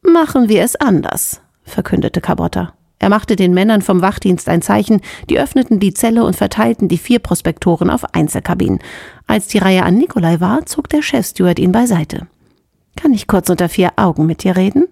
Machen 0.01 0.49
wir 0.49 0.63
es 0.63 0.75
anders, 0.75 1.39
verkündete 1.67 2.21
Kabotta. 2.21 2.73
Er 2.99 3.09
machte 3.09 3.35
den 3.35 3.53
Männern 3.53 3.81
vom 3.81 4.01
Wachdienst 4.01 4.49
ein 4.49 4.61
Zeichen, 4.61 5.01
die 5.29 5.39
öffneten 5.39 5.79
die 5.79 5.93
Zelle 5.93 6.23
und 6.23 6.35
verteilten 6.35 6.87
die 6.87 6.97
vier 6.97 7.19
Prospektoren 7.19 7.89
auf 7.89 8.15
Einzelkabinen. 8.15 8.79
Als 9.27 9.47
die 9.47 9.59
Reihe 9.59 9.83
an 9.83 9.97
Nikolai 9.97 10.39
war, 10.39 10.65
zog 10.65 10.89
der 10.89 11.03
Chefsteward 11.03 11.59
ihn 11.59 11.71
beiseite. 11.71 12.27
Kann 12.95 13.13
ich 13.13 13.27
kurz 13.27 13.49
unter 13.49 13.69
vier 13.69 13.91
Augen 13.97 14.25
mit 14.25 14.43
dir 14.43 14.55
reden? 14.55 14.85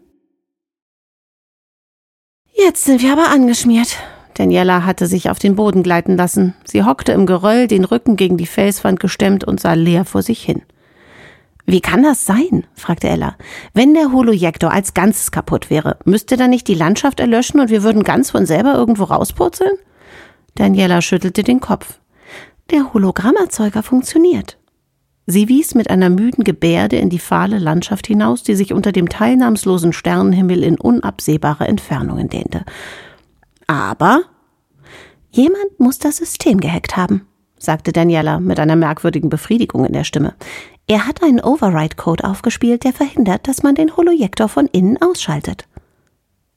Jetzt 2.54 2.86
sind 2.86 3.02
wir 3.02 3.12
aber 3.12 3.30
angeschmiert. 3.30 3.98
Daniela 4.36 4.86
hatte 4.86 5.08
sich 5.08 5.30
auf 5.30 5.40
den 5.40 5.56
Boden 5.56 5.82
gleiten 5.82 6.16
lassen. 6.16 6.54
Sie 6.64 6.84
hockte 6.84 7.12
im 7.12 7.26
Geröll, 7.26 7.68
den 7.68 7.86
Rücken 7.86 8.18
gegen 8.18 8.38
die 8.38 8.46
Felswand 8.46 9.00
gestemmt 9.00 9.44
und 9.44 9.60
sah 9.60 9.74
leer 9.74 10.06
vor 10.06 10.22
sich 10.22 10.44
hin. 10.44 10.62
Wie 11.66 11.82
kann 11.82 12.04
das 12.04 12.26
sein? 12.26 12.66
fragte 12.76 13.10
Ella. 13.10 13.36
Wenn 13.74 13.94
der 13.94 14.12
Holojektor 14.12 14.72
als 14.72 14.94
Ganzes 14.94 15.32
kaputt 15.32 15.70
wäre, 15.70 15.98
müsste 16.06 16.38
dann 16.38 16.52
nicht 16.52 16.68
die 16.68 16.76
Landschaft 16.76 17.20
erlöschen 17.20 17.60
und 17.60 17.70
wir 17.70 17.84
würden 17.84 18.04
ganz 18.04 18.30
von 18.32 18.46
selber 18.46 18.76
irgendwo 18.76 19.06
rauspurzeln? 19.06 19.78
Daniela 20.54 21.02
schüttelte 21.02 21.44
den 21.44 21.60
Kopf. 21.60 22.00
Der 22.72 22.94
Hologrammerzeuger 22.94 23.84
funktioniert. 23.84 24.58
Sie 25.28 25.50
wies 25.50 25.74
mit 25.74 25.90
einer 25.90 26.12
müden 26.12 26.44
Gebärde 26.44 26.98
in 26.98 27.10
die 27.10 27.20
fahle 27.20 27.58
Landschaft 27.58 28.06
hinaus, 28.06 28.44
die 28.44 28.56
sich 28.56 28.74
unter 28.74 28.92
dem 28.92 29.10
teilnahmslosen 29.10 29.92
Sternenhimmel 29.92 30.64
in 30.64 30.80
unabsehbare 30.80 31.68
Entfernungen 31.68 32.30
dehnte. 32.30 32.64
Aber 33.66 34.22
jemand 35.32 35.80
muss 35.80 35.98
das 35.98 36.18
System 36.18 36.60
gehackt 36.60 36.96
haben, 36.96 37.28
sagte 37.58 37.92
Daniela 37.92 38.40
mit 38.40 38.60
einer 38.60 38.76
merkwürdigen 38.76 39.30
Befriedigung 39.30 39.84
in 39.86 39.94
der 39.94 40.04
Stimme. 40.04 40.36
Er 40.88 41.08
hat 41.08 41.24
einen 41.24 41.40
Override-Code 41.40 42.24
aufgespielt, 42.24 42.84
der 42.84 42.94
verhindert, 42.94 43.48
dass 43.48 43.64
man 43.64 43.76
den 43.76 43.96
Holojektor 43.96 44.50
von 44.50 44.68
innen 44.68 45.02
ausschaltet. 45.02 45.66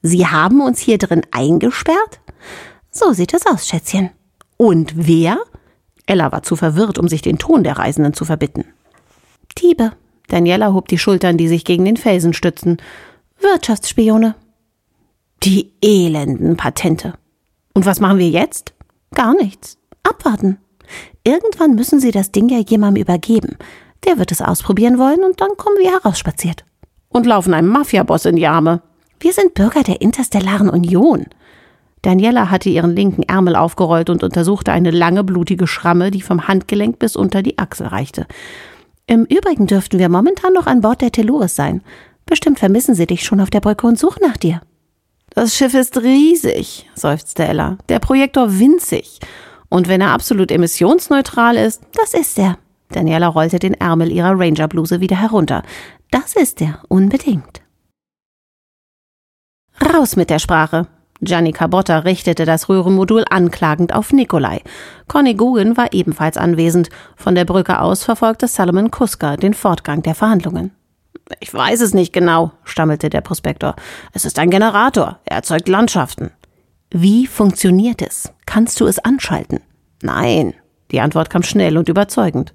Sie 0.01 0.27
haben 0.27 0.61
uns 0.61 0.79
hier 0.79 0.97
drin 0.97 1.23
eingesperrt? 1.31 2.21
So 2.91 3.11
sieht 3.11 3.33
es 3.33 3.45
aus, 3.45 3.67
Schätzchen. 3.67 4.11
Und 4.57 4.93
wer? 4.95 5.39
Ella 6.05 6.31
war 6.31 6.43
zu 6.43 6.55
verwirrt, 6.55 6.97
um 6.97 7.07
sich 7.07 7.21
den 7.21 7.39
Ton 7.39 7.63
der 7.63 7.77
Reisenden 7.77 8.13
zu 8.13 8.25
verbitten. 8.25 8.65
Diebe. 9.57 9.93
Daniela 10.27 10.73
hob 10.73 10.87
die 10.87 10.99
Schultern, 10.99 11.37
die 11.37 11.47
sich 11.47 11.65
gegen 11.65 11.85
den 11.85 11.97
Felsen 11.97 12.33
stützten. 12.33 12.77
Wirtschaftsspione. 13.39 14.35
Die 15.43 15.71
elenden 15.81 16.55
Patente. 16.55 17.13
Und 17.73 17.85
was 17.85 17.99
machen 17.99 18.19
wir 18.19 18.29
jetzt? 18.29 18.73
Gar 19.15 19.33
nichts. 19.35 19.77
Abwarten. 20.03 20.57
Irgendwann 21.23 21.75
müssen 21.75 21.99
sie 21.99 22.11
das 22.11 22.31
Ding 22.31 22.49
ja 22.49 22.59
jemandem 22.59 23.01
übergeben. 23.01 23.57
Der 24.05 24.17
wird 24.17 24.31
es 24.31 24.41
ausprobieren 24.41 24.97
wollen 24.97 25.23
und 25.23 25.41
dann 25.41 25.57
kommen 25.57 25.77
wir 25.77 25.91
herausspaziert. 25.91 26.63
Und 27.09 27.25
laufen 27.25 27.53
einem 27.53 27.69
Mafiaboss 27.69 28.25
in 28.25 28.35
die 28.35 28.47
Arme. 28.47 28.81
Wir 29.19 29.33
sind 29.33 29.53
Bürger 29.53 29.83
der 29.83 30.01
Interstellaren 30.01 30.69
Union. 30.69 31.25
Daniela 32.01 32.49
hatte 32.49 32.69
ihren 32.69 32.95
linken 32.95 33.23
Ärmel 33.23 33.55
aufgerollt 33.55 34.09
und 34.09 34.23
untersuchte 34.23 34.71
eine 34.71 34.91
lange 34.91 35.23
blutige 35.23 35.67
Schramme, 35.67 36.11
die 36.11 36.21
vom 36.21 36.47
Handgelenk 36.47 36.99
bis 36.99 37.15
unter 37.15 37.41
die 37.41 37.57
Achsel 37.57 37.87
reichte. 37.87 38.25
Im 39.05 39.25
Übrigen 39.25 39.67
dürften 39.67 39.99
wir 39.99 40.07
momentan 40.07 40.53
noch 40.53 40.67
an 40.67 40.81
Bord 40.81 41.01
der 41.01 41.11
Telluris 41.11 41.55
sein. 41.55 41.81
Bestimmt 42.25 42.59
vermissen 42.59 42.95
sie 42.95 43.07
dich 43.07 43.25
schon 43.25 43.41
auf 43.41 43.49
der 43.49 43.59
Brücke 43.59 43.87
und 43.87 43.99
suchen 43.99 44.21
nach 44.25 44.37
dir. 44.37 44.61
Das 45.31 45.55
Schiff 45.55 45.73
ist 45.73 45.97
riesig, 46.01 46.87
seufzte 46.95 47.43
Ella. 47.43 47.77
Der 47.89 47.99
Projektor 47.99 48.59
winzig. 48.59 49.19
Und 49.67 49.87
wenn 49.87 50.01
er 50.01 50.11
absolut 50.11 50.51
emissionsneutral 50.51 51.57
ist, 51.57 51.81
das 51.93 52.13
ist 52.13 52.39
er. 52.39 52.57
Daniela 52.91 53.27
rollte 53.27 53.59
den 53.59 53.75
Ärmel 53.75 54.11
ihrer 54.11 54.39
Rangerbluse 54.39 54.99
wieder 54.99 55.17
herunter. 55.17 55.63
Das 56.11 56.35
ist 56.35 56.61
er, 56.61 56.79
unbedingt. 56.87 57.61
Raus 59.81 60.15
mit 60.15 60.29
der 60.29 60.39
Sprache. 60.39 60.87
Gianni 61.21 61.51
Cabotta 61.51 61.99
richtete 61.99 62.45
das 62.45 62.69
Röhrenmodul 62.69 63.25
anklagend 63.29 63.93
auf 63.93 64.13
Nikolai. 64.13 64.61
Conny 65.07 65.33
Guggen 65.33 65.75
war 65.75 65.91
ebenfalls 65.91 66.37
anwesend. 66.37 66.89
Von 67.17 67.35
der 67.35 67.45
Brücke 67.45 67.81
aus 67.81 68.03
verfolgte 68.03 68.47
Solomon 68.47 68.89
Kuska 68.89 69.35
den 69.35 69.53
Fortgang 69.53 70.01
der 70.01 70.15
Verhandlungen. 70.15 70.71
Ich 71.41 71.53
weiß 71.53 71.81
es 71.81 71.93
nicht 71.93 72.13
genau, 72.13 72.53
stammelte 72.63 73.09
der 73.09 73.21
Prospektor. 73.21 73.75
Es 74.13 74.25
ist 74.25 74.39
ein 74.39 74.49
Generator. 74.49 75.19
Er 75.25 75.37
erzeugt 75.37 75.67
Landschaften. 75.67 76.31
Wie 76.89 77.27
funktioniert 77.27 78.01
es? 78.01 78.31
Kannst 78.45 78.79
du 78.79 78.87
es 78.87 78.97
anschalten? 78.97 79.59
Nein. 80.01 80.53
Die 80.91 81.01
Antwort 81.01 81.29
kam 81.29 81.43
schnell 81.43 81.77
und 81.77 81.89
überzeugend. 81.89 82.53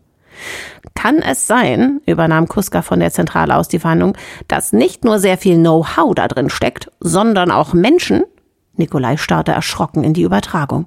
Kann 0.94 1.18
es 1.18 1.46
sein, 1.46 2.00
übernahm 2.06 2.48
Kuska 2.48 2.82
von 2.82 3.00
der 3.00 3.10
Zentrale 3.10 3.56
aus 3.56 3.68
die 3.68 3.78
Verhandlung, 3.78 4.16
dass 4.48 4.72
nicht 4.72 5.04
nur 5.04 5.18
sehr 5.18 5.38
viel 5.38 5.56
Know-how 5.56 6.14
da 6.14 6.28
drin 6.28 6.50
steckt, 6.50 6.90
sondern 7.00 7.50
auch 7.50 7.74
Menschen? 7.74 8.24
Nikolai 8.76 9.16
starrte 9.16 9.52
erschrocken 9.52 10.04
in 10.04 10.14
die 10.14 10.22
Übertragung. 10.22 10.86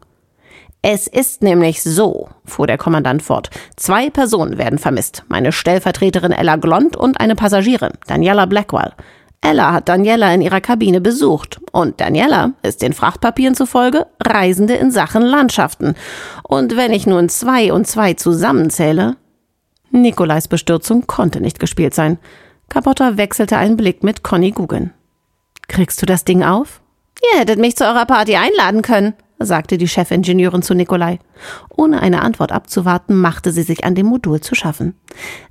Es 0.81 1.07
ist 1.07 1.41
nämlich 1.41 1.81
so, 1.83 2.29
fuhr 2.45 2.67
der 2.67 2.77
Kommandant 2.77 3.21
fort. 3.21 3.49
Zwei 3.75 4.09
Personen 4.09 4.57
werden 4.57 4.79
vermisst. 4.79 5.23
Meine 5.27 5.51
Stellvertreterin 5.51 6.31
Ella 6.31 6.55
Glond 6.55 6.95
und 6.95 7.19
eine 7.19 7.35
Passagierin, 7.35 7.91
Daniela 8.07 8.45
Blackwell. 8.45 8.93
Ella 9.41 9.73
hat 9.73 9.89
Daniela 9.89 10.33
in 10.33 10.41
ihrer 10.41 10.61
Kabine 10.61 11.01
besucht. 11.01 11.59
Und 11.71 12.01
Daniela 12.01 12.53
ist 12.63 12.81
den 12.81 12.93
Frachtpapieren 12.93 13.55
zufolge 13.55 14.07
Reisende 14.23 14.73
in 14.75 14.91
Sachen 14.91 15.21
Landschaften. 15.21 15.95
Und 16.43 16.75
wenn 16.75 16.91
ich 16.91 17.07
nun 17.07 17.29
zwei 17.29 17.71
und 17.73 17.87
zwei 17.87 18.13
zusammenzähle. 18.13 19.15
Nikolais 20.01 20.47
Bestürzung 20.47 21.07
konnte 21.07 21.41
nicht 21.41 21.59
gespielt 21.59 21.93
sein. 21.93 22.17
Capotta 22.69 23.17
wechselte 23.17 23.57
einen 23.57 23.77
Blick 23.77 24.03
mit 24.03 24.23
Conny 24.23 24.51
Guggen. 24.51 24.93
Kriegst 25.67 26.01
du 26.01 26.05
das 26.05 26.25
Ding 26.25 26.43
auf? 26.43 26.81
Ihr 27.33 27.39
hättet 27.39 27.59
mich 27.59 27.75
zu 27.75 27.85
eurer 27.85 28.05
Party 28.05 28.35
einladen 28.35 28.81
können, 28.81 29.13
sagte 29.39 29.77
die 29.77 29.87
Chefingenieurin 29.87 30.61
zu 30.61 30.73
Nikolai. 30.73 31.19
Ohne 31.75 32.01
eine 32.01 32.21
Antwort 32.21 32.51
abzuwarten, 32.51 33.15
machte 33.15 33.51
sie 33.51 33.63
sich 33.63 33.83
an 33.83 33.95
dem 33.95 34.07
Modul 34.07 34.41
zu 34.41 34.55
schaffen. 34.55 34.95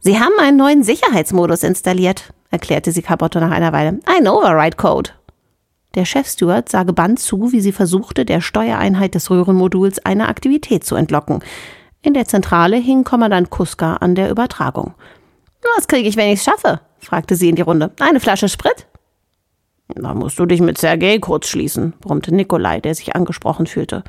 Sie 0.01 0.19
haben 0.19 0.39
einen 0.41 0.57
neuen 0.57 0.83
Sicherheitsmodus 0.83 1.63
installiert, 1.63 2.33
erklärte 2.51 2.93
sie 2.93 3.03
Caboto 3.03 3.41
nach 3.41 3.51
einer 3.51 3.73
Weile. 3.73 4.01
Ein 4.07 4.29
Override-Code. 4.29 5.11
Der 5.95 6.05
Chefsteward 6.05 6.69
sah 6.69 6.83
gebannt 6.83 7.21
zu, 7.21 7.53
wie 7.53 7.61
sie 7.61 7.73
versuchte, 7.73 8.27
der 8.27 8.43
Steuereinheit 8.43 9.15
des 9.15 9.31
Röhrenmoduls 9.31 10.05
eine 10.05 10.29
Aktivität 10.29 10.85
zu 10.85 10.95
entlocken. 10.95 11.41
In 12.07 12.15
der 12.15 12.25
Zentrale 12.25 12.77
hing 12.77 13.03
Kommandant 13.03 13.51
Kuska 13.51 13.95
an 13.95 14.15
der 14.15 14.31
Übertragung. 14.31 14.95
Was 15.75 15.89
kriege 15.89 16.09
ich, 16.09 16.17
wenn 16.17 16.31
ich's 16.31 16.45
schaffe? 16.45 16.81
fragte 17.01 17.35
sie 17.35 17.49
in 17.49 17.57
die 17.57 17.63
Runde. 17.63 17.91
Eine 17.99 18.21
Flasche 18.21 18.49
Sprit? 18.49 18.87
Da 19.89 20.15
musst 20.15 20.39
du 20.39 20.47
dich 20.47 20.61
mit 20.61 20.79
Sergei 20.79 21.19
kurz 21.19 21.49
schließen, 21.49 21.95
brummte 22.01 22.33
Nikolai, 22.33 22.79
der 22.79 22.95
sich 22.95 23.17
angesprochen 23.17 23.67
fühlte. 23.67 24.05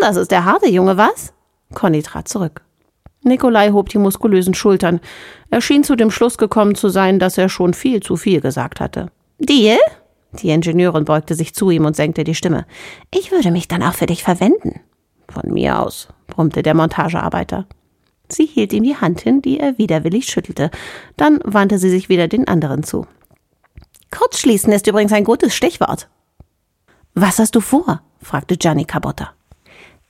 Das 0.00 0.14
ist 0.14 0.30
der 0.30 0.44
harte 0.44 0.68
Junge, 0.68 0.98
was? 0.98 1.34
Conny 1.74 2.00
trat 2.00 2.28
zurück. 2.28 2.62
Nikolai 3.24 3.70
hob 3.70 3.88
die 3.88 3.98
muskulösen 3.98 4.54
Schultern. 4.54 5.00
Er 5.50 5.60
schien 5.60 5.82
zu 5.82 5.96
dem 5.96 6.12
Schluss 6.12 6.38
gekommen 6.38 6.76
zu 6.76 6.90
sein, 6.90 7.18
dass 7.18 7.38
er 7.38 7.48
schon 7.48 7.74
viel 7.74 8.00
zu 8.04 8.16
viel 8.16 8.40
gesagt 8.40 8.78
hatte. 8.78 9.10
Deal? 9.40 9.78
Die 10.34 10.50
Ingenieurin 10.50 11.04
beugte 11.04 11.34
sich 11.34 11.56
zu 11.56 11.70
ihm 11.70 11.86
und 11.86 11.96
senkte 11.96 12.22
die 12.22 12.36
Stimme. 12.36 12.66
Ich 13.12 13.32
würde 13.32 13.50
mich 13.50 13.66
dann 13.66 13.82
auch 13.82 13.94
für 13.94 14.06
dich 14.06 14.22
verwenden. 14.22 14.78
Von 15.28 15.52
mir 15.52 15.80
aus, 15.80 16.08
brummte 16.26 16.62
der 16.62 16.74
Montagearbeiter. 16.74 17.66
Sie 18.28 18.46
hielt 18.46 18.72
ihm 18.72 18.82
die 18.82 18.96
Hand 18.96 19.20
hin, 19.20 19.42
die 19.42 19.60
er 19.60 19.78
widerwillig 19.78 20.26
schüttelte. 20.26 20.70
Dann 21.16 21.40
wandte 21.44 21.78
sie 21.78 21.90
sich 21.90 22.08
wieder 22.08 22.28
den 22.28 22.48
anderen 22.48 22.82
zu. 22.82 23.06
Kurzschließen 24.10 24.72
ist 24.72 24.86
übrigens 24.86 25.12
ein 25.12 25.24
gutes 25.24 25.54
Stichwort. 25.54 26.08
Was 27.14 27.38
hast 27.38 27.54
du 27.54 27.60
vor? 27.60 28.02
fragte 28.20 28.56
Gianni 28.56 28.84
Cabotta. 28.84 29.32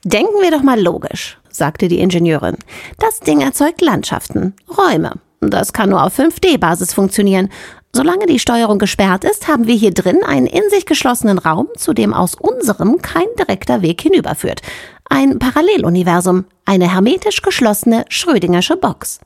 Denken 0.03 0.41
wir 0.41 0.51
doch 0.51 0.63
mal 0.63 0.79
logisch, 0.79 1.39
sagte 1.49 1.87
die 1.87 1.99
Ingenieurin. 1.99 2.57
Das 2.99 3.19
Ding 3.19 3.41
erzeugt 3.41 3.81
Landschaften, 3.81 4.55
Räume. 4.77 5.13
Das 5.39 5.73
kann 5.73 5.89
nur 5.89 6.03
auf 6.03 6.17
5D-Basis 6.17 6.93
funktionieren. 6.93 7.49
Solange 7.93 8.25
die 8.27 8.39
Steuerung 8.39 8.79
gesperrt 8.79 9.23
ist, 9.23 9.47
haben 9.47 9.65
wir 9.65 9.75
hier 9.75 9.91
drin 9.93 10.23
einen 10.23 10.45
in 10.45 10.69
sich 10.69 10.85
geschlossenen 10.85 11.39
Raum, 11.39 11.67
zu 11.75 11.93
dem 11.93 12.13
aus 12.13 12.35
unserem 12.35 13.01
kein 13.01 13.27
direkter 13.39 13.81
Weg 13.81 14.01
hinüberführt. 14.01 14.61
Ein 15.09 15.39
Paralleluniversum, 15.39 16.45
eine 16.65 16.91
hermetisch 16.91 17.41
geschlossene 17.41 18.05
Schrödingersche 18.09 18.77
Box. 18.77 19.19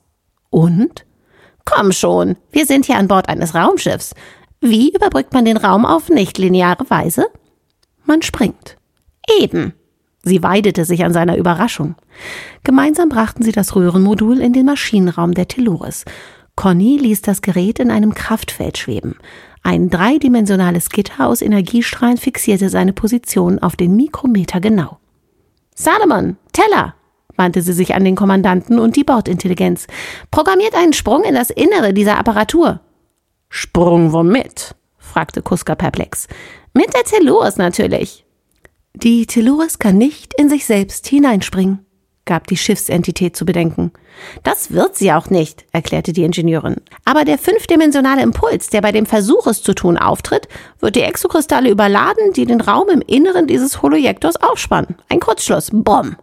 Und? 0.50 1.06
Komm 1.66 1.92
schon, 1.92 2.38
wir 2.52 2.66
sind 2.66 2.86
hier 2.86 2.98
an 2.98 3.08
Bord 3.08 3.30
eines 3.30 3.56
Raumschiffs. 3.56 4.14
Wie 4.62 4.94
überbrückt 4.94 5.34
man 5.34 5.46
den 5.46 5.58
Raum 5.58 5.86
auf 5.86 6.10
nichtlineare 6.10 6.90
Weise? 6.90 7.26
Man 8.06 8.22
springt. 8.22 8.78
Eben. 9.40 9.74
Sie 10.24 10.44
weidete 10.44 10.86
sich 10.86 11.04
an 11.04 11.14
seiner 11.14 11.36
Überraschung. 11.36 11.96
Gemeinsam 12.64 13.10
brachten 13.10 13.44
sie 13.44 13.52
das 13.52 13.76
Röhrenmodul 13.76 14.40
in 14.40 14.54
den 14.54 14.68
Maschinenraum 14.68 15.34
der 15.34 15.48
Telluris. 15.48 16.06
Conny 16.62 16.96
ließ 16.96 17.24
das 17.24 17.42
Gerät 17.42 17.80
in 17.80 17.90
einem 17.90 18.14
Kraftfeld 18.14 18.78
schweben. 18.78 19.18
Ein 19.64 19.90
dreidimensionales 19.90 20.92
Gitter 20.92 21.26
aus 21.26 21.42
Energiestrahlen 21.42 22.18
fixierte 22.18 22.70
seine 22.70 22.94
Position 22.94 23.58
auf 23.58 23.76
den 23.76 23.96
Mikrometer 23.96 24.60
genau. 24.60 25.00
Salomon, 25.74 26.38
Teller, 26.54 26.94
wandte 27.36 27.64
sie 27.64 27.74
sich 27.74 27.96
an 27.96 28.06
den 28.06 28.16
Kommandanten 28.16 28.78
und 28.78 28.96
die 28.96 29.04
Bordintelligenz. 29.04 29.88
Programmiert 30.30 30.76
einen 30.76 30.94
Sprung 30.94 31.24
in 31.24 31.34
das 31.34 31.50
Innere 31.50 31.96
dieser 31.96 32.20
Apparatur. 32.20 32.80
Sprung 33.50 34.14
womit? 34.14 34.76
fragte 35.00 35.42
Kuska 35.42 35.74
perplex. 35.74 36.28
Mit 36.76 36.94
der 36.94 37.06
Telluris 37.06 37.58
natürlich. 37.58 38.24
Die 38.94 39.26
Telluris 39.26 39.80
kann 39.80 39.98
nicht 39.98 40.36
in 40.36 40.48
sich 40.48 40.68
selbst 40.68 41.08
hineinspringen, 41.08 41.84
gab 42.32 42.48
die 42.48 42.56
Schiffsentität 42.56 43.36
zu 43.36 43.44
bedenken. 43.44 43.92
Das 44.44 44.72
wird 44.72 44.96
sie 44.96 45.12
auch 45.12 45.30
nicht, 45.30 45.66
erklärte 45.74 46.14
die 46.14 46.24
Ingenieurin. 46.24 46.78
Aber 47.04 47.26
der 47.26 47.38
fünfdimensionale 47.38 48.22
Impuls, 48.22 48.70
der 48.70 48.80
bei 48.80 48.94
dem 48.94 49.06
Versuch, 49.06 49.48
es 49.48 49.62
zu 49.62 49.74
tun, 49.74 49.98
auftritt, 49.98 50.48
wird 50.80 50.96
die 50.96 51.02
Exokristalle 51.02 51.70
überladen, 51.70 52.32
die 52.32 52.46
den 52.46 52.62
Raum 52.62 52.88
im 52.88 53.02
Inneren 53.02 53.48
dieses 53.48 53.82
Holojektors 53.82 54.38
aufspannen. 54.38 54.96
Ein 55.10 55.20
Kurzschluss. 55.20 55.72
Bom. 55.74 56.16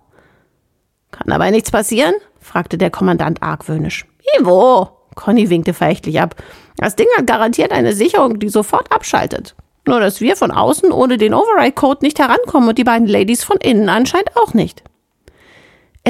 Kann 1.10 1.26
dabei 1.26 1.50
nichts 1.50 1.70
passieren? 1.70 2.14
fragte 2.40 2.78
der 2.78 2.88
Kommandant 2.90 3.42
argwöhnisch. 3.42 4.06
Ivo, 4.40 4.88
Conny 5.14 5.50
winkte 5.50 5.74
verächtlich 5.74 6.22
ab. 6.22 6.36
Das 6.78 6.96
Ding 6.96 7.08
hat 7.18 7.26
garantiert 7.26 7.70
eine 7.70 7.92
Sicherung, 7.92 8.38
die 8.38 8.48
sofort 8.48 8.90
abschaltet. 8.90 9.54
Nur, 9.86 10.00
dass 10.00 10.22
wir 10.22 10.36
von 10.36 10.52
außen 10.52 10.90
ohne 10.90 11.18
den 11.18 11.34
Override-Code 11.34 11.98
nicht 12.00 12.18
herankommen 12.18 12.70
und 12.70 12.78
die 12.78 12.84
beiden 12.84 13.06
Ladies 13.06 13.44
von 13.44 13.58
innen 13.58 13.90
anscheinend 13.90 14.34
auch 14.38 14.54
nicht. 14.54 14.82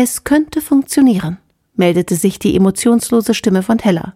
Es 0.00 0.22
könnte 0.22 0.60
funktionieren, 0.60 1.38
meldete 1.74 2.14
sich 2.14 2.38
die 2.38 2.54
emotionslose 2.54 3.34
Stimme 3.34 3.64
von 3.64 3.78
Teller. 3.78 4.14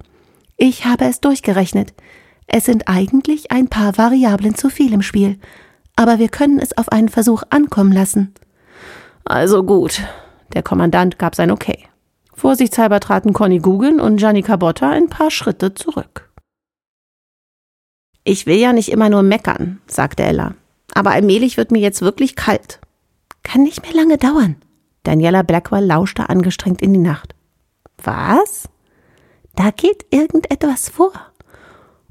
Ich 0.57 0.85
habe 0.85 1.07
es 1.07 1.21
durchgerechnet. 1.21 1.93
Es 2.47 2.67
sind 2.67 2.87
eigentlich 2.87 3.51
ein 3.51 3.67
paar 3.67 3.99
Variablen 3.99 4.55
zu 4.55 4.71
viel 4.71 4.93
im 4.93 5.03
Spiel. 5.03 5.41
Aber 5.97 6.21
wir 6.21 6.29
können 6.29 6.61
es 6.61 6.79
auf 6.79 6.91
einen 6.91 7.09
Versuch 7.09 7.43
ankommen 7.51 7.91
lassen. 7.91 8.33
Also 9.25 9.65
gut. 9.65 10.03
Der 10.53 10.63
Kommandant 10.63 11.19
gab 11.19 11.35
sein 11.35 11.51
Okay. 11.51 11.89
Vorsichtshalber 12.33 13.01
traten 13.01 13.33
Conny 13.33 13.59
Guggen 13.59 13.99
und 13.99 14.19
Gianni 14.19 14.43
Cabotta 14.43 14.89
ein 14.89 15.09
paar 15.09 15.33
Schritte 15.33 15.75
zurück. 15.75 16.31
Ich 18.23 18.47
will 18.47 18.59
ja 18.59 18.73
nicht 18.73 18.93
immer 18.93 19.11
nur 19.11 19.25
meckern, 19.25 19.81
sagte 19.89 20.23
Ella. 20.23 20.55
Aber 20.95 21.11
allmählich 21.11 21.57
wird 21.57 21.73
mir 21.73 21.81
jetzt 21.81 22.03
wirklich 22.03 22.37
kalt. 22.37 22.79
Kann 23.43 23.65
nicht 23.65 23.83
mehr 23.83 23.95
lange 23.95 24.17
dauern. 24.17 24.55
Daniela 25.03 25.43
Blackwell 25.43 25.85
lauschte 25.85 26.29
angestrengt 26.29 26.83
in 26.83 26.93
die 26.93 27.01
Nacht. 27.01 27.35
Was? 28.03 28.69
Da 29.55 29.71
geht 29.71 30.07
irgendetwas 30.11 30.89
vor. 30.89 31.13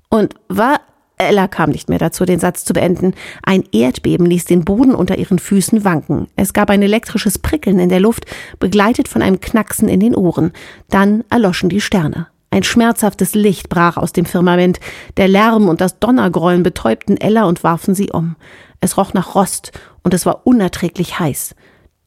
Und 0.10 0.36
war, 0.48 0.82
Ella 1.18 1.48
kam 1.48 1.70
nicht 1.70 1.90
mehr 1.90 2.00
dazu, 2.00 2.26
den 2.26 2.40
Satz 2.40 2.66
zu 2.66 2.74
beenden. 2.74 3.14
Ein 3.44 3.64
Erdbeben 3.72 4.26
ließ 4.26 4.46
den 4.46 4.66
Boden 4.66 4.94
unter 4.94 5.18
ihren 5.18 5.40
Füßen 5.40 5.84
wanken. 5.84 6.28
Es 6.36 6.54
gab 6.54 6.70
ein 6.70 6.82
elektrisches 6.82 7.40
Prickeln 7.40 7.80
in 7.80 7.90
der 7.90 8.00
Luft, 8.00 8.26
begleitet 8.60 9.08
von 9.08 9.22
einem 9.22 9.40
Knacksen 9.40 9.88
in 9.88 10.00
den 10.00 10.16
Ohren. 10.16 10.52
Dann 10.90 11.24
erloschen 11.30 11.70
die 11.70 11.82
Sterne. 11.82 12.28
Ein 12.50 12.64
schmerzhaftes 12.64 13.34
Licht 13.34 13.70
brach 13.70 13.96
aus 13.96 14.12
dem 14.12 14.26
Firmament. 14.26 14.80
Der 15.16 15.30
Lärm 15.30 15.70
und 15.70 15.80
das 15.80 16.00
Donnergrollen 16.00 16.64
betäubten 16.64 17.16
Ella 17.16 17.46
und 17.46 17.64
warfen 17.64 17.96
sie 17.96 18.12
um. 18.12 18.36
Es 18.82 18.98
roch 18.98 19.14
nach 19.14 19.36
Rost 19.36 19.72
und 20.04 20.14
es 20.14 20.26
war 20.26 20.46
unerträglich 20.46 21.20
heiß. 21.20 21.56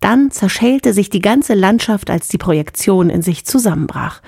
Dann 0.05 0.31
zerschellte 0.31 0.93
sich 0.93 1.09
die 1.09 1.23
ganze 1.23 1.55
Landschaft, 1.55 2.11
als 2.11 2.29
die 2.29 2.37
Projektion 2.37 3.09
in 3.09 3.23
sich 3.23 3.47
zusammenbrach. 3.47 4.21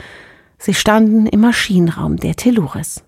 Sie 0.56 0.72
standen 0.72 1.26
im 1.26 1.40
Maschinenraum 1.40 2.16
der 2.16 2.34
Telluris. 2.34 3.04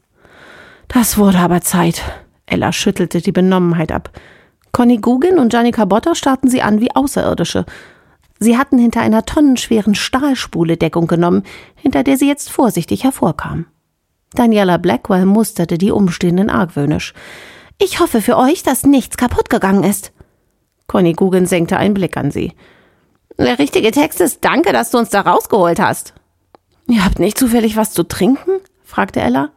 Das 0.86 1.16
wurde 1.16 1.38
aber 1.38 1.62
Zeit. 1.62 2.02
Ella 2.44 2.74
schüttelte 2.74 3.22
die 3.22 3.32
Benommenheit 3.32 3.90
ab. 3.90 4.10
Conny 4.70 4.98
Guggen 4.98 5.38
und 5.38 5.50
Janika 5.50 5.86
Botter 5.86 6.14
starrten 6.14 6.50
sie 6.50 6.60
an 6.60 6.82
wie 6.82 6.94
Außerirdische. 6.94 7.64
Sie 8.38 8.58
hatten 8.58 8.76
hinter 8.76 9.00
einer 9.00 9.24
tonnenschweren 9.24 9.94
Stahlspule 9.94 10.76
Deckung 10.76 11.06
genommen, 11.06 11.44
hinter 11.74 12.04
der 12.04 12.18
sie 12.18 12.28
jetzt 12.28 12.50
vorsichtig 12.50 13.02
hervorkam. 13.02 13.64
Daniela 14.34 14.76
Blackwell 14.76 15.24
musterte 15.24 15.78
die 15.78 15.90
Umstehenden 15.90 16.50
argwöhnisch. 16.50 17.14
Ich 17.78 17.98
hoffe 17.98 18.20
für 18.20 18.36
euch, 18.36 18.62
dass 18.62 18.84
nichts 18.84 19.16
kaputt 19.16 19.48
gegangen 19.48 19.84
ist. 19.84 20.12
Conny 20.88 21.12
Guggen 21.12 21.46
senkte 21.46 21.76
einen 21.76 21.94
Blick 21.94 22.16
an 22.16 22.30
sie. 22.30 22.52
Der 23.38 23.58
richtige 23.58 23.92
Text 23.92 24.20
ist 24.20 24.44
Danke, 24.44 24.72
dass 24.72 24.90
du 24.90 24.98
uns 24.98 25.10
da 25.10 25.20
rausgeholt 25.20 25.78
hast. 25.78 26.14
Ihr 26.88 27.04
habt 27.04 27.18
nicht 27.20 27.38
zufällig 27.38 27.76
was 27.76 27.92
zu 27.92 28.02
trinken? 28.02 28.60
fragte 28.82 29.20
Ella. 29.20 29.50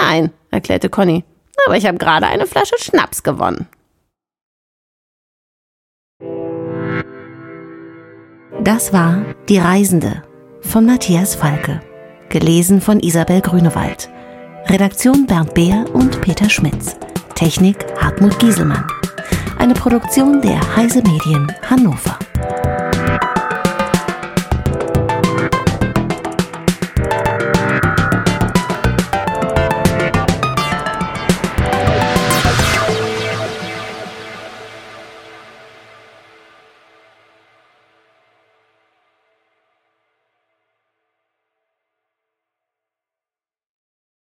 Nein, 0.00 0.32
erklärte 0.50 0.88
Conny. 0.88 1.24
Aber 1.66 1.76
ich 1.76 1.86
habe 1.86 1.98
gerade 1.98 2.26
eine 2.26 2.46
Flasche 2.46 2.76
Schnaps 2.78 3.22
gewonnen. 3.22 3.68
Das 8.64 8.92
war 8.92 9.24
Die 9.48 9.58
Reisende 9.58 10.22
von 10.62 10.86
Matthias 10.86 11.34
Falke. 11.34 11.80
Gelesen 12.28 12.80
von 12.80 13.00
Isabel 13.00 13.40
Grünewald. 13.40 14.08
Redaktion 14.66 15.26
Bernd 15.26 15.54
Beer 15.54 15.84
und 15.92 16.20
Peter 16.20 16.50
Schmitz. 16.50 16.96
Technik 17.34 17.86
Hartmut 18.00 18.38
Gieselmann. 18.38 18.86
Eine 19.58 19.74
Produktion 19.74 20.40
der 20.40 20.76
Heise 20.76 21.02
Medien 21.02 21.52
Hannover. 21.68 22.27